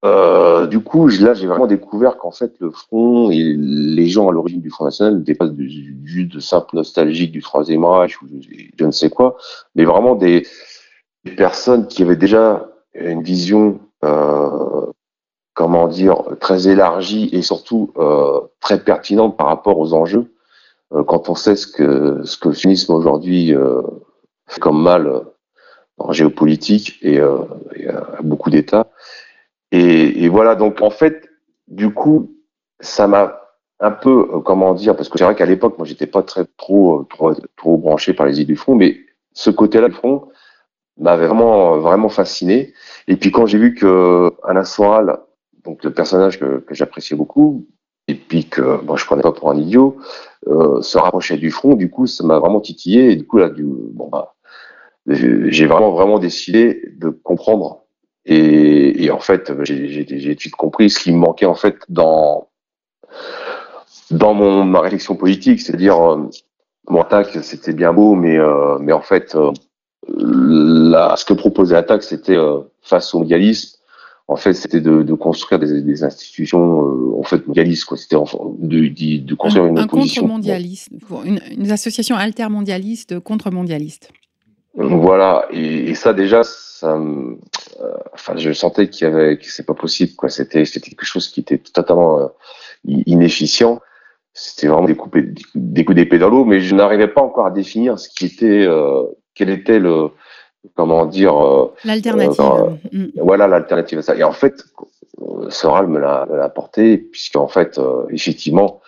[0.05, 4.33] euh, du coup, là, j'ai vraiment découvert qu'en fait, le front et les gens à
[4.33, 5.49] l'origine du Front National n'étaient pas
[6.03, 8.27] juste de simples nostalgiques du Troisième Reich ou
[8.77, 9.37] je ne sais quoi,
[9.75, 10.45] mais vraiment des,
[11.23, 14.91] des personnes qui avaient déjà une vision, euh,
[15.53, 20.33] comment dire, très élargie et surtout euh, très pertinente par rapport aux enjeux.
[20.93, 23.53] Euh, quand on sait ce que ce que le sionisme aujourd'hui
[24.47, 25.23] fait comme mal
[25.97, 28.87] en géopolitique et, à beaucoup d'États.
[29.71, 31.29] Et, et, voilà, donc en fait,
[31.67, 32.35] du coup,
[32.79, 33.39] ça m'a
[33.79, 37.03] un peu, comment dire, parce que c'est vrai qu'à l'époque, moi, j'étais pas très trop,
[37.09, 38.97] trop, trop branché par les idées du front, mais
[39.33, 40.29] ce côté-là du front,
[40.99, 42.73] m'avait vraiment vraiment fasciné.
[43.07, 45.19] Et puis quand j'ai vu que Alain Soral,
[45.63, 47.65] donc le personnage que, que j'appréciais beaucoup,
[48.07, 49.97] et puis que bon, je prenais pas pour un idiot,
[50.47, 53.11] euh, se rapprochait du front, du coup ça m'a vraiment titillé.
[53.11, 54.35] Et du coup là, du, bon bah
[55.07, 57.83] j'ai vraiment vraiment décidé de comprendre
[58.25, 61.75] et, et en fait j'ai tout de suite compris ce qui me manquait en fait
[61.89, 62.47] dans
[64.11, 66.29] dans mon ma réflexion politique, c'est-à-dire euh,
[66.87, 69.51] mon attaque c'était bien beau, mais euh, mais en fait euh,
[70.07, 72.37] la, ce que proposait attaque c'était
[72.81, 73.77] face au mondialisme
[74.27, 77.85] en fait, c'était de, de, construire des, des institutions euh, en fait mondialistes.
[77.85, 77.97] Quoi.
[77.97, 80.21] C'était de, de, de, construire un, une un opposition.
[80.21, 80.89] contre-mondialiste,
[81.25, 84.11] une, une, association altermondialiste contre-mondialiste.
[84.75, 87.35] Voilà, et, et, ça déjà, ça, euh,
[88.13, 90.13] enfin, je sentais qu'il y avait, que c'est pas possible.
[90.15, 90.29] Quoi.
[90.29, 92.27] C'était, c'était quelque chose qui était totalement euh,
[92.85, 93.81] inefficient.
[94.33, 95.15] C'était vraiment des coups,
[95.53, 98.65] des coups d'épée dans l'eau, mais je n'arrivais pas encore à définir ce qui était,
[98.65, 99.03] euh,
[99.35, 100.09] quel était le,
[100.75, 102.39] comment dire euh, l'alternative.
[102.39, 103.07] Euh, mm.
[103.17, 104.15] Voilà l'alternative à ça.
[104.15, 104.63] Et en fait,
[105.49, 108.81] Soral me l'a apporté puisqu'en fait, euh, effectivement,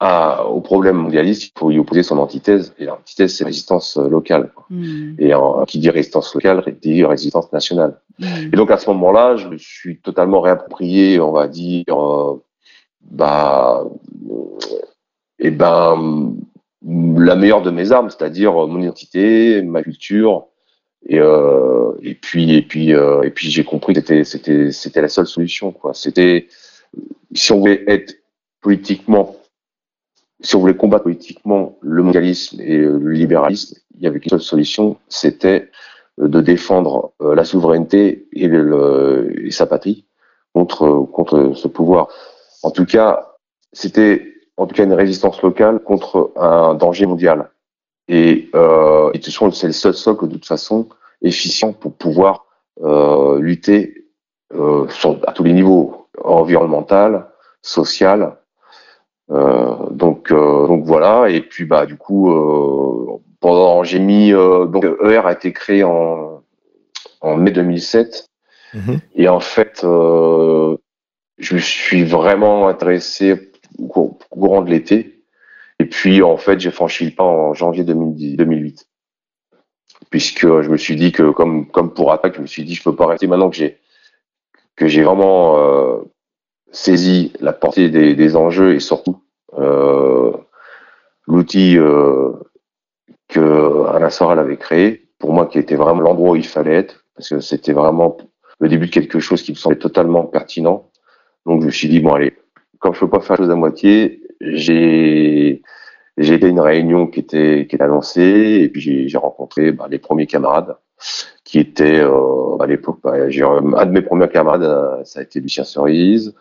[0.00, 2.74] à, au problème mondialiste, il faut y opposer son antithèse.
[2.78, 4.52] Et l'antithèse, c'est résistance locale.
[4.70, 5.14] Mm.
[5.18, 8.00] Et en, qui dit résistance locale, dit résistance nationale.
[8.18, 8.26] Mm.
[8.52, 12.42] Et donc à ce moment-là, je me suis totalement réapproprié, on va dire, euh,
[13.10, 13.84] bah,
[15.38, 16.34] et ben,
[16.86, 20.48] la meilleure de mes armes, c'est-à-dire mon identité, ma culture,
[21.06, 25.00] et, euh, et puis et puis euh, et puis j'ai compris que c'était c'était c'était
[25.00, 25.94] la seule solution quoi.
[25.94, 26.48] C'était
[27.34, 28.16] si on voulait être
[28.60, 29.36] politiquement
[30.40, 34.40] si on voulait combattre politiquement le mondialisme et le libéralisme, il y avait qu'une seule
[34.40, 35.70] solution, c'était
[36.18, 40.04] de défendre euh, la souveraineté et, le, et sa patrie
[40.54, 42.08] contre contre ce pouvoir.
[42.62, 43.34] En tout cas,
[43.72, 47.50] c'était en tout cas une résistance locale contre un danger mondial.
[48.08, 50.88] Et, euh, et c'est le seul socle de toute façon
[51.22, 52.46] efficient pour pouvoir
[52.82, 54.06] euh, lutter
[54.54, 57.28] euh, sur, à tous les niveaux, environnemental,
[57.62, 58.36] social.
[59.30, 61.28] Euh, donc, donc voilà.
[61.28, 62.32] Et puis bah du coup,
[63.40, 66.42] pendant j'ai mis donc ER a été créé en
[67.20, 68.26] en mai 2007.
[68.74, 68.92] Mmh.
[69.14, 75.18] Et en fait, je me suis vraiment intéressé courant de l'été
[75.78, 78.88] et puis, en fait, j'ai franchi le pas en janvier 2010, 2008.
[80.10, 82.82] Puisque je me suis dit que, comme, comme pour attaque, je me suis dit, je
[82.82, 83.78] peux pas rester maintenant que j'ai,
[84.76, 85.98] que j'ai vraiment euh,
[86.72, 89.22] saisi la portée des, des enjeux et surtout
[89.58, 90.32] euh,
[91.26, 92.32] l'outil euh,
[93.28, 97.04] que Alain Soral avait créé, pour moi, qui était vraiment l'endroit où il fallait être,
[97.14, 98.16] parce que c'était vraiment
[98.60, 100.90] le début de quelque chose qui me semblait totalement pertinent.
[101.46, 102.34] Donc, je me suis dit, bon, allez,
[102.78, 105.62] comme je peux pas faire chose à moitié, j'ai
[106.18, 110.76] été à une réunion qui était annoncée et puis j'ai rencontré bah, les premiers camarades
[111.44, 115.40] qui étaient euh, à l'époque bah, un de mes premiers camarades euh, ça a été
[115.40, 116.34] Lucien Cerise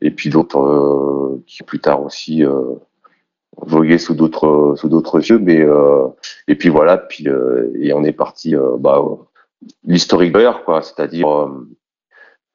[0.00, 2.42] et puis d'autres euh, qui plus tard aussi
[3.58, 5.64] voguaient sous d'autres sous d'autres yeux mais
[6.46, 7.26] et puis voilà puis
[7.80, 9.02] et on est parti bah,
[9.84, 11.50] l'historique bear quoi c'est-à-dire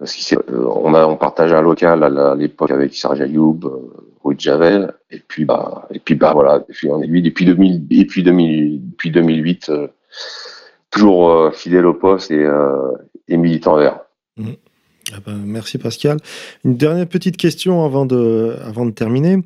[0.03, 3.59] a on partage un local à l'époque avec Serge Ayoub,
[4.23, 7.85] Rue de Javel, et puis bah et puis bah voilà, depuis on est depuis 2000
[7.91, 9.87] et puis 2000 depuis 2008 euh,
[10.89, 12.91] toujours euh, fidèle au poste et, euh,
[13.27, 13.99] et militant vert.
[14.37, 14.51] Mmh.
[15.11, 16.17] Ah bah, merci Pascal.
[16.63, 19.37] Une dernière petite question avant de, avant de terminer.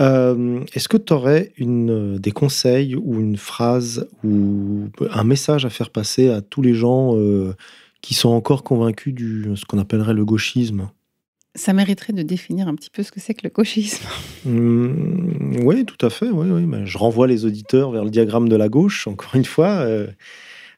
[0.00, 5.70] Euh, Est-ce que tu aurais une, des conseils ou une phrase ou un message à
[5.70, 7.54] faire passer à tous les gens euh,
[8.02, 10.90] qui sont encore convaincus du ce qu'on appellerait le gauchisme
[11.54, 14.06] ça mériterait de définir un petit peu ce que c'est que le gauchisme.
[14.46, 16.30] Mmh, oui, tout à fait.
[16.30, 16.64] Oui, oui.
[16.64, 20.06] Ben, je renvoie les auditeurs vers le diagramme de la gauche, encore une fois, euh,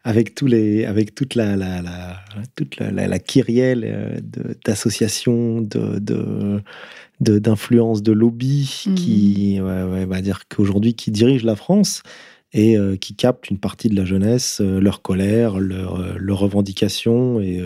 [0.02, 2.20] avec, tous les, avec toute la, la, la
[2.56, 4.18] toute la, la, la kyrielle euh,
[4.64, 6.60] d'associations, de, de,
[7.20, 8.94] de, de lobby Mhm.
[8.96, 12.02] qui, ouais, ouais, va dire qu'aujourd'hui, qui dirigent la France
[12.54, 16.38] et euh, qui captent une partie de la jeunesse, euh, leur colère, leur, euh, leurs
[16.38, 17.62] revendications et,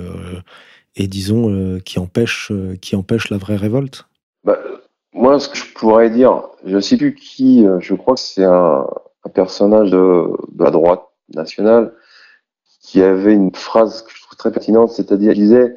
[0.97, 4.09] et disons, qui, empêchent, euh, qui empêchent la vraie révolte.
[4.43, 4.59] Bah,
[5.13, 8.45] moi, ce que je pourrais dire, je ne sais plus qui, je crois que c'est
[8.45, 8.87] un,
[9.25, 11.03] un personnage de, de la droite
[11.35, 11.93] nationale
[12.81, 15.77] qui avait une phrase que je trouve très pertinente, c'est-à-dire, il disait,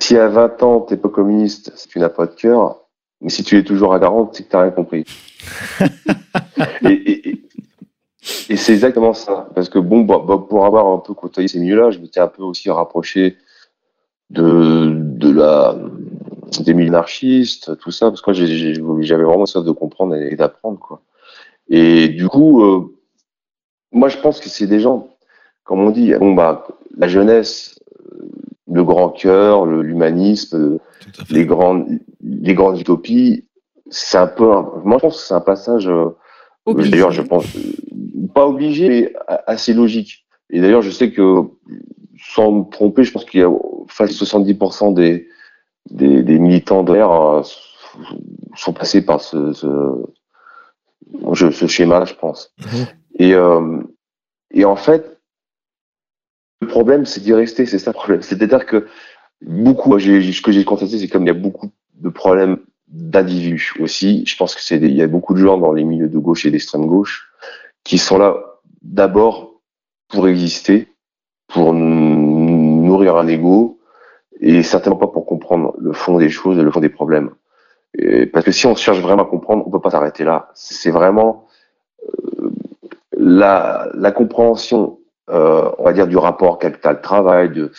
[0.00, 2.88] si à 20 ans, t'es pas communiste, c'est que tu n'as pas de cœur,
[3.20, 5.04] mais si tu es toujours à 40, c'est que t'as rien compris.
[6.82, 7.47] et, et,
[8.48, 9.48] et, c'est exactement ça.
[9.54, 12.28] Parce que bon, bah, bah, pour avoir un peu côtoyé ces milieux-là, je m'étais un
[12.28, 13.36] peu aussi rapproché
[14.30, 15.76] de, de la,
[16.60, 21.00] des milieux anarchistes, tout ça, parce que j'avais vraiment soif de comprendre et d'apprendre, quoi.
[21.70, 22.94] Et du coup, euh,
[23.92, 25.08] moi, je pense que c'est des gens,
[25.64, 26.66] comme on dit, bon, bah,
[26.96, 27.78] la jeunesse,
[28.12, 28.28] euh,
[28.70, 30.78] le grand cœur, l'humanisme, euh,
[31.30, 31.86] les grandes,
[32.22, 33.44] les grandes utopies,
[33.90, 36.10] c'est un peu, un- moi, je pense que c'est un passage, euh.
[36.66, 37.46] D'ailleurs, je pense,
[38.34, 39.12] pas obligé, mais
[39.46, 40.26] assez logique.
[40.50, 41.42] Et d'ailleurs, je sais que,
[42.18, 43.50] sans me tromper, je pense qu'il y a
[43.88, 45.28] face 70% des,
[45.90, 47.42] des, des, militants de l'air euh,
[48.54, 52.54] sont passés par ce, ce, ce schéma, je pense.
[52.58, 52.86] Mhm.
[53.18, 53.82] Et, euh,
[54.50, 55.18] et en fait,
[56.60, 58.22] le problème, c'est d'y rester, c'est ça le problème.
[58.22, 58.86] C'est-à-dire que
[59.42, 62.58] beaucoup, ce que j'ai constaté, c'est comme il y a beaucoup de problèmes
[62.90, 64.24] d'individus aussi.
[64.26, 66.46] Je pense que c'est il y a beaucoup de gens dans les milieux de gauche
[66.46, 67.30] et d'extrême gauche
[67.84, 68.36] qui sont là
[68.82, 69.60] d'abord
[70.08, 70.88] pour exister,
[71.48, 73.80] pour nourrir un ego
[74.40, 77.30] et certainement pas pour comprendre le fond des choses et le fond des problèmes.
[78.32, 80.50] parce que si on cherche vraiment à comprendre, on peut pas s'arrêter là.
[80.54, 81.46] C'est vraiment
[82.04, 82.50] euh,
[83.16, 84.98] la, la compréhension,
[85.30, 87.72] euh, on va dire, du rapport capital-travail, de,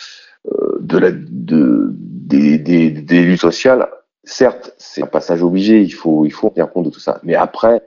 [0.52, 3.88] euh, de la, de, des, des, des luttes sociales
[4.24, 7.20] certes, c'est un passage obligé, il faut, il faut tenir compte de tout ça.
[7.22, 7.82] Mais après,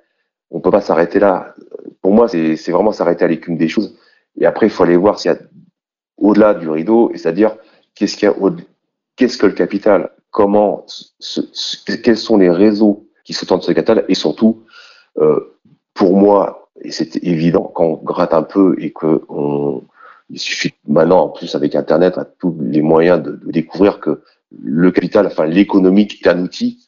[0.51, 1.55] on peut pas s'arrêter là.
[2.01, 3.97] Pour moi, c'est vraiment s'arrêter à l'écume des choses.
[4.39, 5.38] Et après, il faut aller voir s'il y a
[6.17, 7.55] au-delà du rideau, c'est-à-dire
[7.95, 8.36] qu'est-ce qu'il y a
[9.15, 10.86] qu'est-ce que le capital, comment,
[12.03, 14.63] quels sont les réseaux qui se tentent ce capital, et surtout,
[15.19, 15.55] euh,
[15.93, 19.21] pour moi, et c'est évident quand on gratte un peu et que
[20.29, 24.21] il suffit maintenant, en plus avec Internet, à tous les moyens de, de découvrir que
[24.62, 26.86] le capital, enfin l'économique est un outil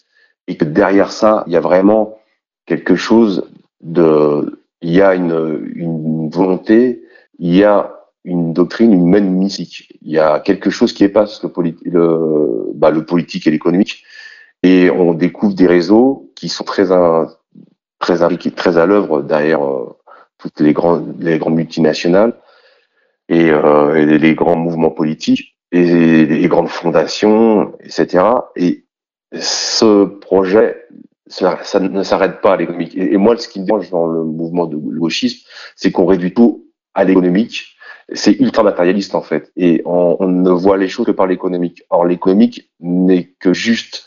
[0.48, 2.18] et que derrière ça, il y a vraiment
[2.66, 3.50] quelque chose
[3.82, 7.04] de, il y a une, volonté,
[7.40, 7.92] il y a
[8.24, 9.98] une doctrine humaine mystique.
[10.02, 14.04] Il y a quelque chose qui dépasse bah, le politique et l'économique.
[14.64, 16.88] Et on découvre des réseaux qui sont très,
[18.00, 19.96] très, à l'œuvre derrière euh,
[20.38, 22.34] toutes les grandes, les grandes multinationales
[23.32, 28.24] euh, et les grands mouvements politiques les grandes fondations, etc.
[28.56, 28.86] Et
[29.34, 30.86] ce projet,
[31.28, 32.96] ça, ne s'arrête pas à l'économique.
[32.96, 35.46] Et, moi, ce qui me dérange dans le mouvement de gauchisme,
[35.76, 37.76] c'est qu'on réduit tout à l'économique.
[38.14, 41.84] C'est ultra matérialiste en fait, et on, ne voit les choses que par l'économique.
[41.90, 44.06] Or, l'économique n'est que juste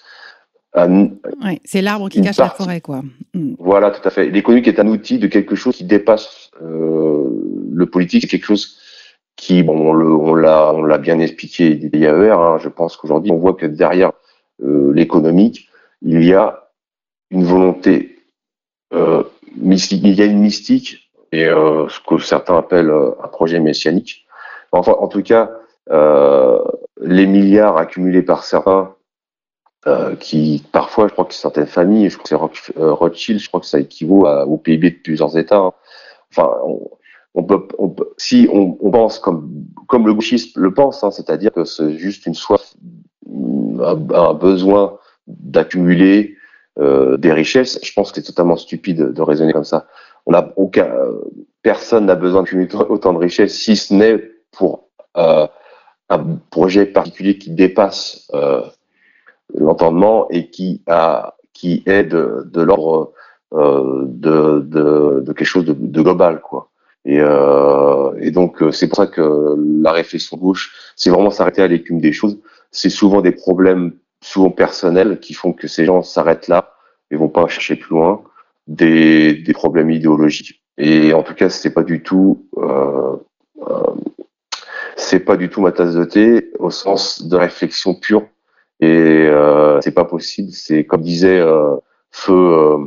[0.73, 1.09] un,
[1.65, 3.03] c'est l'arbre qui cache la forêt, quoi.
[3.35, 3.55] Mm.
[3.59, 4.31] Voilà, tout à fait.
[4.31, 7.25] L'économique est un outil de quelque chose qui dépasse euh,
[7.73, 8.79] le politique, quelque chose
[9.39, 12.39] qui, bon, on l'a, on l'a bien expliqué hier.
[12.39, 14.13] Hein, je pense qu'aujourd'hui, on voit que derrière
[14.63, 15.69] euh, l'économique,
[16.03, 16.69] il y a
[17.31, 18.19] une volonté
[18.93, 19.23] euh,
[19.57, 20.03] mystique.
[20.05, 24.27] Il y a une mystique et euh, ce que certains appellent euh, un projet messianique.
[24.73, 25.53] Enfin, en tout cas,
[25.91, 26.59] euh,
[27.01, 28.95] les milliards accumulés par certains,
[30.21, 33.65] qui parfois, je crois que certaines familles, je crois que c'est Rothschild, je crois que
[33.67, 35.57] ça équivaut au PIB de plusieurs États.
[35.57, 35.73] Hein.
[36.31, 36.91] Enfin, on,
[37.35, 37.67] on peut,
[38.17, 42.75] si on, pense comme, le gauchisme le pense, hein, c'est-à-dire que c'est juste une soif,
[43.27, 46.37] un, un besoin d'accumuler
[46.79, 49.87] euh, des richesses, je pense que c'est totalement stupide de raisonner comme ça.
[50.27, 50.91] On a aucun,
[51.63, 54.19] personne n'a besoin d'accumuler autant de richesses si ce n'est
[54.51, 55.47] pour euh,
[56.09, 58.63] un projet particulier qui dépasse euh,
[59.55, 63.13] l'entendement et qui est de, l'ordre
[63.53, 66.71] euh, de, quelque chose de, de global, quoi.
[67.05, 71.63] Et, euh, et donc euh, c'est pour ça que la réflexion gauche, c'est vraiment s'arrêter
[71.63, 72.39] à l'écume des choses.
[72.71, 76.75] C'est souvent des problèmes, souvent personnels, qui font que ces gens s'arrêtent là
[77.11, 78.23] et vont pas chercher plus loin
[78.67, 80.63] des, des problèmes idéologiques.
[80.77, 83.17] Et en tout cas, c'est pas du tout, euh,
[83.69, 83.95] euh,
[84.97, 88.29] c'est pas du tout ma tasse de thé au sens de réflexion pure.
[88.81, 90.53] Et euh, c'est pas possible.
[90.53, 91.77] C'est comme disait euh,
[92.13, 92.87] Feu euh,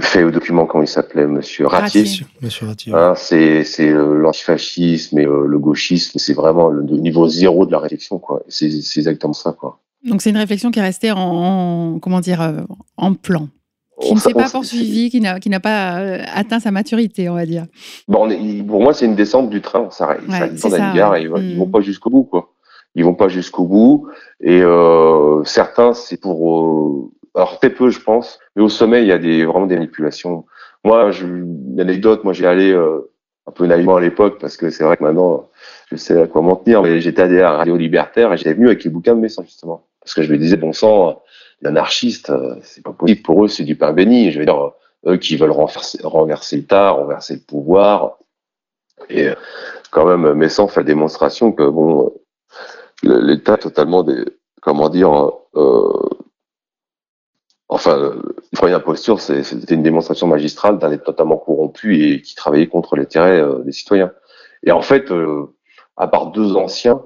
[0.00, 2.04] fait au document comment il s'appelait Monsieur Ratier.
[2.42, 2.92] Monsieur Ratier.
[2.94, 7.78] Hein, c'est c'est l'antifascisme et euh, le gauchisme, c'est vraiment le niveau zéro de la
[7.78, 8.42] réflexion quoi.
[8.48, 9.80] C'est exactement ça quoi.
[10.04, 12.60] Donc c'est une réflexion qui est restée en, comment dire euh,
[12.96, 13.48] en plan.
[14.00, 17.34] Qui ne s'est pas poursuivi, qui n'a, qui n'a pas euh, atteint sa maturité, on
[17.34, 17.66] va dire.
[18.06, 18.28] Bon,
[18.64, 19.88] pour moi, c'est une descente du train.
[19.90, 21.70] Ça, ouais, ça à une gare et ils vont mm.
[21.72, 22.52] pas jusqu'au bout, quoi.
[22.94, 24.06] Ils vont pas jusqu'au bout.
[24.40, 29.12] Et euh, certains, c'est pour alors très peu, je pense, mais au sommet, il y
[29.12, 30.46] a des, vraiment des manipulations.
[30.84, 33.10] Moi, une anecdote, moi j'ai allé euh,
[33.46, 35.48] un peu naïvement à l'époque, parce que c'est vrai que maintenant,
[35.90, 38.84] je sais à quoi m'en tenir, mais j'étais à Radio Libertaire et j'étais venu avec
[38.84, 39.86] les bouquins de Messin, justement.
[40.00, 41.22] Parce que je me disais, bon sang,
[41.60, 44.30] l'anarchiste, euh, c'est pas possible, pour eux, c'est du pain béni.
[44.30, 44.72] Je veux dire,
[45.06, 48.18] eux qui veulent renverser, renverser l'État, renverser le pouvoir.
[49.10, 49.28] Et
[49.90, 52.12] quand même, Messin fait la démonstration que, bon,
[53.02, 54.24] l'État totalement des,
[54.60, 55.92] comment dire, euh,
[57.68, 62.66] Enfin, le premier imposture, c'était une démonstration magistrale d'un État totalement corrompu et qui travaillait
[62.66, 64.10] contre l'intérêt euh, des citoyens.
[64.64, 65.54] Et en fait, euh,
[65.96, 67.02] à part deux anciens,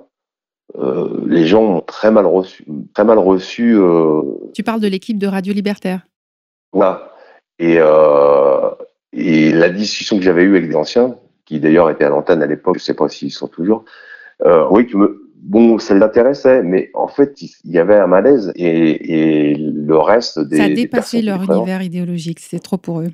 [0.79, 2.65] euh, les gens ont très mal reçu.
[2.95, 3.77] Très mal reçu
[4.55, 6.07] tu parles de l'équipe de Radio Libertaire.
[6.73, 7.13] Voilà.
[7.59, 7.79] Et,
[9.13, 12.47] et la discussion que j'avais eue avec des anciens, qui d'ailleurs était à l'antenne à
[12.47, 13.85] l'époque, je sais pas s'ils sont toujours.
[14.45, 18.51] Euh, oui, tu me, bon, ça l'intéressait, mais en fait, il y avait un malaise
[18.55, 20.57] et, et le reste des.
[20.57, 23.11] Ça a dépassé leur univers idéologique, c'était trop pour eux.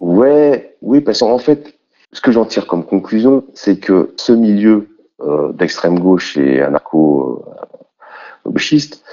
[0.00, 1.78] Ouais, oui, parce qu'en fait,
[2.12, 4.88] ce que j'en tire comme conclusion, c'est que ce milieu
[5.20, 9.04] euh, d'extrême gauche et anarcho-gauchiste,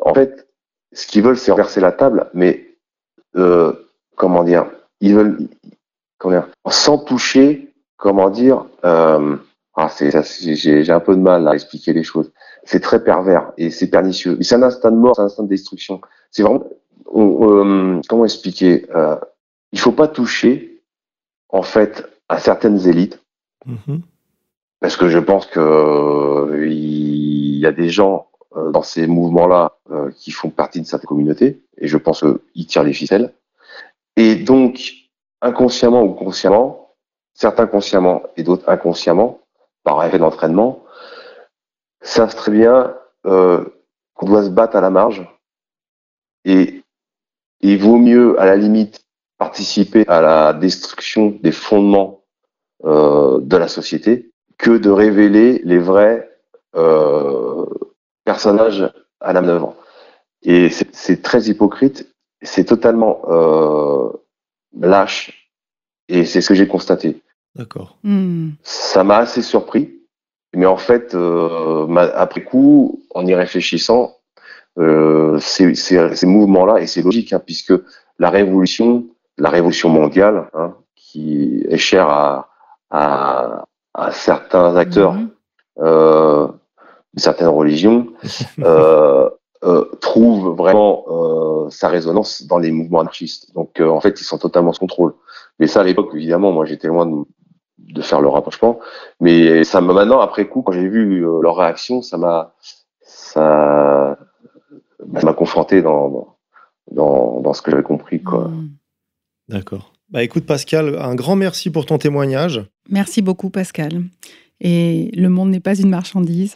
[0.00, 0.46] en fait,
[0.92, 2.76] ce qu'ils veulent, c'est renverser la table, mais
[3.36, 3.72] euh,
[4.16, 4.66] comment dire,
[5.00, 5.38] ils veulent,
[6.18, 9.36] comment dire, sans toucher, comment dire, euh,
[9.76, 12.32] ah, j'ai un peu de mal à expliquer les choses.
[12.62, 14.38] C'est très pervers et c'est pernicieux.
[14.40, 16.00] C'est un instant de mort, c'est un instant de destruction.
[16.30, 16.64] C'est vraiment,
[17.14, 19.16] euh, comment expliquer euh,
[19.72, 20.82] Il faut pas toucher,
[21.48, 23.20] en fait, à certaines élites,
[23.66, 24.00] mm-hmm.
[24.80, 29.76] parce que je pense que euh, il y a des gens euh, dans ces mouvements-là
[29.90, 33.34] euh, qui font partie de certaines communautés, et je pense qu'ils tirent les ficelles.
[34.16, 34.92] Et donc,
[35.42, 36.94] inconsciemment ou consciemment,
[37.34, 39.40] certains consciemment et d'autres inconsciemment,
[39.84, 40.82] par effet d'entraînement,
[42.00, 42.94] savent très bien
[43.26, 43.64] euh,
[44.14, 45.26] qu'on doit se battre à la marge
[46.44, 46.82] et
[47.60, 49.04] il vaut mieux, à la limite,
[49.38, 52.24] participer à la destruction des fondements
[52.84, 56.30] euh, de la société que de révéler les vrais
[56.76, 57.64] euh,
[58.24, 59.74] personnages à la manœuvre.
[60.42, 62.06] Et c'est très hypocrite,
[62.42, 63.22] c'est totalement
[64.78, 65.50] lâche,
[66.08, 67.22] et c'est ce que j'ai constaté.
[67.56, 67.96] D'accord.
[68.62, 70.00] Ça m'a assez surpris,
[70.54, 74.16] mais en fait, euh, après coup, en y réfléchissant,
[74.78, 77.72] euh, ces, ces, ces mouvements-là, et c'est logique, hein, puisque
[78.18, 79.06] la révolution,
[79.38, 82.48] la révolution mondiale, hein, qui est chère à,
[82.90, 85.30] à, à certains acteurs Mhm.
[85.78, 86.48] euh,
[87.14, 88.08] de certaines religions,
[90.00, 91.04] trouve vraiment
[91.70, 93.54] sa résonance dans les mouvements anarchistes.
[93.54, 95.14] Donc en fait, ils sont totalement sous contrôle.
[95.58, 97.24] Mais ça, à l'époque, évidemment, moi, j'étais loin de,
[97.78, 98.78] de faire le rapprochement.
[99.20, 102.54] Mais ça m'a maintenant, après coup, quand j'ai vu euh, leur réaction, ça m'a
[103.00, 104.18] ça
[105.06, 106.36] bah, ça m'a confronté dans,
[106.90, 108.22] dans, dans ce que j'avais compris.
[108.22, 108.48] Quoi.
[108.48, 108.70] Hmm.
[109.48, 109.92] D'accord.
[110.10, 112.64] Bah écoute Pascal, un grand merci pour ton témoignage.
[112.88, 114.04] Merci beaucoup, Pascal.
[114.60, 116.54] Et le monde n'est pas une marchandise.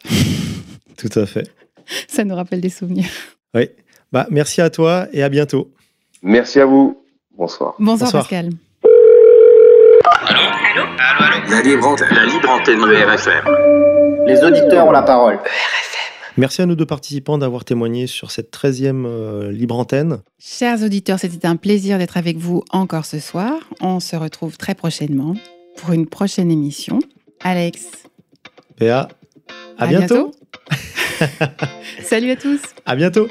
[0.97, 1.51] Tout à fait.
[2.07, 3.09] Ça nous rappelle des souvenirs.
[3.55, 3.71] Oui.
[4.13, 5.71] Bah merci à toi et à bientôt.
[6.23, 7.03] Merci à vous.
[7.37, 7.75] Bonsoir.
[7.79, 8.23] Bonsoir, Bonsoir.
[8.25, 8.51] Pascal.
[11.51, 12.09] La libre antenne.
[12.15, 14.27] La libre antenne de RFM.
[14.27, 15.39] Les auditeurs ont la parole.
[16.37, 20.19] Merci à nos deux participants d'avoir témoigné sur cette 13e euh, libre antenne.
[20.39, 23.55] Chers auditeurs, c'était un plaisir d'être avec vous encore ce soir.
[23.81, 25.35] On se retrouve très prochainement
[25.79, 27.01] pour une prochaine émission.
[27.43, 27.87] Alex,
[28.79, 29.09] Béa,
[29.79, 30.33] à, bientôt.
[32.03, 32.61] Salut à tous.
[32.87, 33.27] À bientôt.